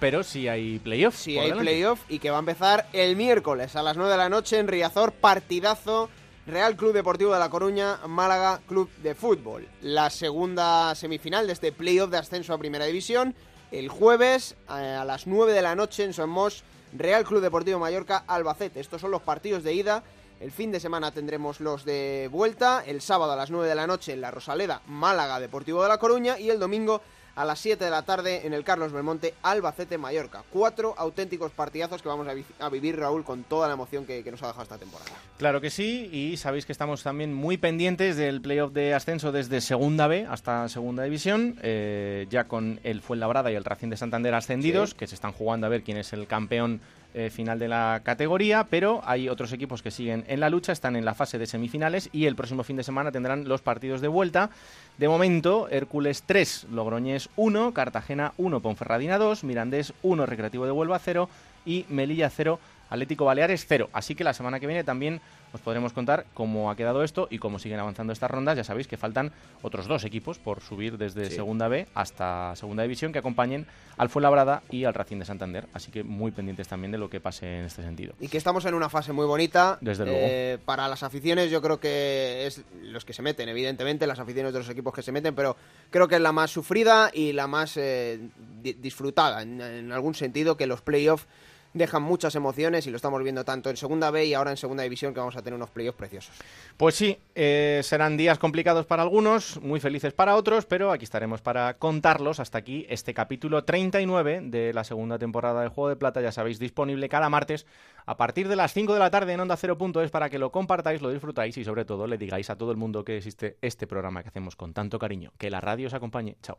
[0.02, 1.16] pero sí hay playoff.
[1.16, 1.62] Sí, hay delante.
[1.62, 4.66] playoff y que va a empezar el miércoles a las 9 de la noche en
[4.66, 6.10] Riazor, partidazo
[6.44, 9.68] Real Club Deportivo de La Coruña, Málaga Club de Fútbol.
[9.80, 13.36] La segunda semifinal de este playoff de ascenso a Primera División,
[13.70, 18.24] el jueves eh, a las 9 de la noche en Somos, Real Club Deportivo Mallorca,
[18.26, 18.80] Albacete.
[18.80, 20.02] Estos son los partidos de ida.
[20.40, 23.86] El fin de semana tendremos los de vuelta, el sábado a las 9 de la
[23.86, 27.02] noche en la Rosaleda, Málaga Deportivo de La Coruña y el domingo
[27.34, 30.42] a las 7 de la tarde en el Carlos Belmonte, Albacete, Mallorca.
[30.50, 34.22] Cuatro auténticos partidazos que vamos a, vi- a vivir, Raúl, con toda la emoción que,
[34.22, 35.10] que nos ha dejado esta temporada.
[35.38, 39.60] Claro que sí, y sabéis que estamos también muy pendientes del playoff de ascenso desde
[39.60, 44.34] Segunda B hasta Segunda División, eh, ya con el Fuenlabrada y el Racing de Santander
[44.34, 44.96] ascendidos, Sí.
[44.96, 46.80] que se están jugando a ver quién es el campeón
[47.14, 50.96] eh, final de la categoría, pero hay otros equipos que siguen en la lucha, están
[50.96, 54.08] en la fase de semifinales y el próximo fin de semana tendrán los partidos de
[54.08, 54.50] vuelta.
[54.98, 60.98] De momento, Hércules 3, Logroñés 1, Cartagena 1, Ponferradina 2, Mirandés 1, Recreativo de Huelva
[60.98, 61.28] 0
[61.66, 62.58] y Melilla 0,
[62.90, 63.90] Atlético Baleares 0.
[63.92, 65.20] Así que la semana que viene también
[65.52, 68.56] os podremos contar cómo ha quedado esto y cómo siguen avanzando estas rondas.
[68.56, 69.32] Ya sabéis que faltan
[69.62, 71.36] otros dos equipos por subir desde Sí.
[71.36, 73.66] Segunda B hasta Segunda División que acompañen
[73.98, 75.66] al Fuenlabrada y al Racing de Santander.
[75.74, 78.14] Así que muy pendientes también de lo que pase en este sentido.
[78.20, 79.78] Y que estamos en una fase muy bonita.
[79.80, 80.18] Desde luego.
[80.22, 84.52] Eh, para las aficiones, yo creo que es los que se meten, evidentemente, las aficiones
[84.52, 85.56] de los equipos que se meten, pero
[85.90, 88.18] creo que es la más sufrida y la más eh,
[88.62, 91.26] di- disfrutada, en, en algún sentido, que los playoffs
[91.74, 94.82] dejan muchas emociones y lo estamos viendo tanto en Segunda B y ahora en Segunda
[94.82, 96.34] División, que vamos a tener unos playoffs preciosos.
[96.76, 101.40] Pues sí, eh, serán días complicados para algunos, muy felices para otros, pero aquí estaremos
[101.40, 102.40] para contarlos.
[102.40, 106.58] Hasta aquí este capítulo 39 de la segunda temporada del Juego de Plata, ya sabéis,
[106.58, 107.66] disponible cada martes
[108.06, 111.02] a partir de las 5 de la tarde en Onda 0.es para que lo compartáis,
[111.02, 114.22] lo disfrutáis y sobre todo le digáis a todo el mundo que existe este programa
[114.22, 115.32] que hacemos con tanto cariño.
[115.38, 116.36] Que la radio os acompañe.
[116.42, 116.58] Chao.